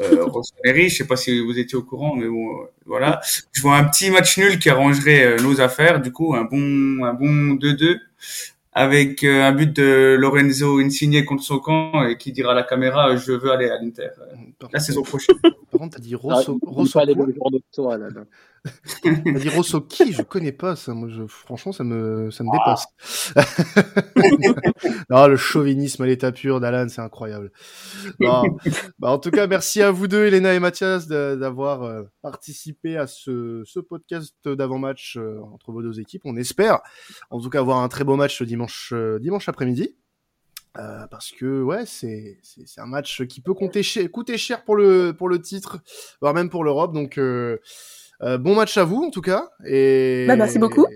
Euh, 0.00 0.26
je 0.74 0.88
sais 0.88 1.06
pas 1.06 1.16
si 1.16 1.40
vous 1.40 1.58
étiez 1.58 1.76
au 1.76 1.82
courant, 1.82 2.16
mais 2.16 2.26
bon, 2.26 2.46
voilà. 2.86 3.20
Je 3.52 3.62
vois 3.62 3.76
un 3.76 3.84
petit 3.84 4.10
match 4.10 4.38
nul 4.38 4.58
qui 4.58 4.70
arrangerait 4.70 5.36
nos 5.42 5.60
affaires. 5.60 6.00
Du 6.00 6.12
coup, 6.12 6.34
un 6.34 6.44
bon, 6.44 7.04
un 7.04 7.14
bon 7.14 7.54
2-2 7.56 7.98
avec 8.72 9.24
un 9.24 9.52
but 9.52 9.74
de 9.74 10.16
Lorenzo 10.18 10.78
Insigne 10.78 11.24
contre 11.24 11.42
son 11.42 11.58
camp 11.58 12.06
et 12.06 12.16
qui 12.16 12.32
dira 12.32 12.52
à 12.52 12.54
la 12.54 12.62
caméra 12.62 13.16
je 13.16 13.32
veux 13.32 13.50
aller 13.50 13.68
à 13.68 13.80
l'Inter 13.80 14.10
la 14.72 14.80
saison 14.80 15.02
prochaine. 15.02 15.36
Par 15.42 15.80
contre, 15.80 15.96
t'as 15.96 16.02
dit 16.02 16.14
Rosso, 16.14 16.58
ah, 16.62 16.66
Rosso 16.66 16.92
pas 16.92 17.02
aller 17.02 17.14
le 17.14 17.32
jour 17.32 17.50
de 17.50 17.60
toi 17.72 17.96
là. 17.98 18.08
là. 18.10 18.24
On 19.04 19.32
dit 19.38 19.48
Rosso 19.48 19.80
qui 19.80 20.12
Je 20.12 20.22
connais 20.22 20.52
pas 20.52 20.76
ça. 20.76 20.92
Moi, 20.94 21.08
je, 21.08 21.26
franchement, 21.26 21.72
ça 21.72 21.84
me, 21.84 22.30
ça 22.30 22.44
me 22.44 22.50
Ah. 22.52 22.74
dépasse. 23.34 23.34
non, 25.10 25.26
le 25.26 25.36
chauvinisme 25.36 26.02
à 26.02 26.06
l'état 26.06 26.32
pur 26.32 26.60
d'Alan, 26.60 26.88
c'est 26.88 27.00
incroyable. 27.00 27.52
Non. 28.20 28.42
Bah, 28.98 29.10
en 29.12 29.18
tout 29.18 29.30
cas, 29.30 29.46
merci 29.46 29.82
à 29.82 29.90
vous 29.90 30.08
deux, 30.08 30.26
Elena 30.26 30.54
et 30.54 30.60
Mathias, 30.60 31.06
d'avoir 31.06 31.82
euh, 31.84 32.02
participé 32.22 32.96
à 32.96 33.06
ce, 33.06 33.62
ce 33.64 33.80
podcast 33.80 34.34
d'avant-match 34.46 35.16
euh, 35.16 35.40
entre 35.52 35.72
vos 35.72 35.82
deux 35.82 36.00
équipes. 36.00 36.22
On 36.24 36.36
espère, 36.36 36.80
en 37.30 37.40
tout 37.40 37.50
cas, 37.50 37.60
avoir 37.60 37.78
un 37.78 37.88
très 37.88 38.04
beau 38.04 38.16
match 38.16 38.42
dimanche, 38.42 38.92
euh, 38.94 39.18
dimanche 39.18 39.48
après-midi. 39.48 39.96
Euh, 40.78 41.08
parce 41.08 41.32
que 41.32 41.62
ouais, 41.62 41.84
c'est 41.84 42.38
c'est 42.44 42.64
c'est 42.64 42.80
un 42.80 42.86
match 42.86 43.24
qui 43.24 43.40
peut 43.40 43.54
compter 43.54 43.82
coûter 44.08 44.38
cher 44.38 44.62
pour 44.62 44.76
le 44.76 45.10
pour 45.12 45.28
le 45.28 45.42
titre, 45.42 45.78
voire 46.20 46.32
même 46.32 46.48
pour 46.48 46.62
l'Europe. 46.62 46.92
Donc 46.94 47.18
euh, 47.18 47.58
euh, 48.22 48.38
bon 48.38 48.54
match 48.54 48.76
à 48.76 48.84
vous 48.84 49.02
en 49.04 49.10
tout 49.10 49.20
cas 49.22 49.50
et 49.66 50.24
Bah, 50.28 50.36
merci 50.36 50.58
beaucoup. 50.58 50.86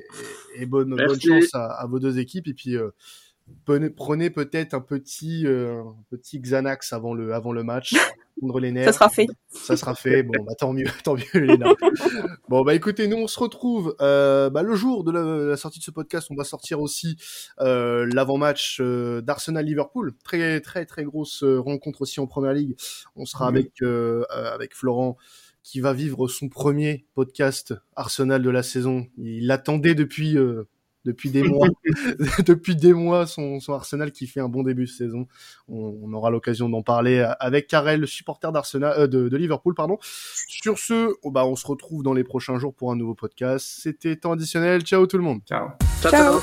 et, 0.57 0.63
et 0.63 0.67
bonne 0.67 0.91
bonne 0.97 1.21
chance 1.21 1.55
à, 1.55 1.67
à 1.67 1.87
vos 1.87 1.99
deux 1.99 2.19
équipes 2.19 2.49
et 2.49 2.55
puis 2.55 2.77
euh, 2.77 2.91
prenez, 3.65 3.91
prenez 3.91 4.31
peut-être 4.31 4.75
un 4.75 4.81
petit 4.81 5.47
euh, 5.47 5.81
un 5.83 5.97
petit 6.11 6.41
Xanax 6.41 6.93
avant 6.93 7.15
le 7.15 7.35
avant 7.35 7.53
le 7.53 7.63
match 7.65 7.95
les 8.61 8.73
nerfs. 8.73 8.87
Ça 8.87 8.93
sera 8.93 9.09
fait. 9.09 9.27
Ça 9.49 9.77
sera 9.77 9.95
fait. 9.95 10.23
Bon, 10.23 10.33
bah 10.45 10.55
tant 10.59 10.73
mieux, 10.73 10.85
tant 11.03 11.15
mieux, 11.15 11.25
Elena. 11.35 11.73
bon, 12.49 12.63
bah 12.63 12.75
écoutez, 12.75 13.07
nous 13.09 13.17
on 13.17 13.27
se 13.27 13.39
retrouve 13.39 13.95
euh, 14.01 14.51
bah, 14.51 14.63
le 14.63 14.75
jour 14.75 15.03
de 15.05 15.13
la, 15.13 15.23
la 15.23 15.57
sortie 15.57 15.79
de 15.79 15.85
ce 15.85 15.91
podcast. 15.91 16.27
On 16.31 16.35
va 16.35 16.45
sortir 16.45 16.81
aussi 16.81 17.17
euh, 17.61 18.07
l'avant-match 18.13 18.79
euh, 18.81 19.23
d'Arsenal-Liverpool. 19.23 20.13
Très, 20.25 20.61
très, 20.61 20.85
très 20.85 21.05
grosse 21.05 21.43
euh, 21.43 21.59
rencontre 21.61 22.03
aussi 22.03 22.21
en 22.21 22.27
Première 22.27 22.53
Ligue. 22.53 22.77
On 23.17 23.25
sera 23.25 23.47
avec 23.49 23.71
euh, 23.83 24.25
euh, 24.37 24.53
avec 24.53 24.75
Florent 24.75 25.17
qui 25.65 25.81
va 25.81 25.93
vivre 25.93 26.29
son 26.29 26.49
premier 26.49 27.07
podcast 27.15 27.75
Arsenal 27.97 28.43
de 28.43 28.51
la 28.51 28.63
saison. 28.63 29.09
Il 29.17 29.49
l'attendait 29.49 29.97
depuis 29.97 30.37
euh, 30.37 30.69
depuis 31.05 31.31
des 31.31 31.43
mois, 31.43 31.69
depuis 32.47 32.77
des 32.77 32.93
mois 32.93 33.27
son, 33.27 33.59
son 33.61 33.73
Arsenal 33.73 34.13
qui 34.13 34.27
fait 34.27 34.41
un 34.41 34.49
bon 34.49 34.63
début 34.63 34.85
de 34.85 34.91
saison. 34.91 35.27
On, 35.69 35.99
on 36.03 36.13
aura 36.13 36.31
l'occasion 36.31 36.69
d'en 36.69 36.83
parler 36.83 37.27
avec 37.41 37.67
Karel, 37.67 38.01
le 38.01 38.07
supporter 38.07 38.53
d'Arsenal, 38.53 38.95
euh, 38.99 39.07
de, 39.07 39.29
de 39.29 39.37
Liverpool, 39.37 39.75
pardon. 39.75 39.99
Sur 40.03 40.79
ce, 40.79 41.15
oh, 41.23 41.31
bah, 41.31 41.47
on 41.47 41.57
se 41.57 41.67
retrouve 41.67 42.03
dans 42.03 42.15
les 42.15 42.25
prochains 42.25 42.59
jours 42.59 42.75
pour 42.75 42.93
un 42.93 42.97
nouveau 42.97 43.15
podcast. 43.15 43.67
C'était 43.67 44.17
temps 44.17 44.33
additionnel. 44.33 44.83
Ciao 44.83 45.07
tout 45.07 45.19
le 45.19 45.25
monde. 45.25 45.41
Ciao. 45.47 45.71
ciao. 46.03 46.41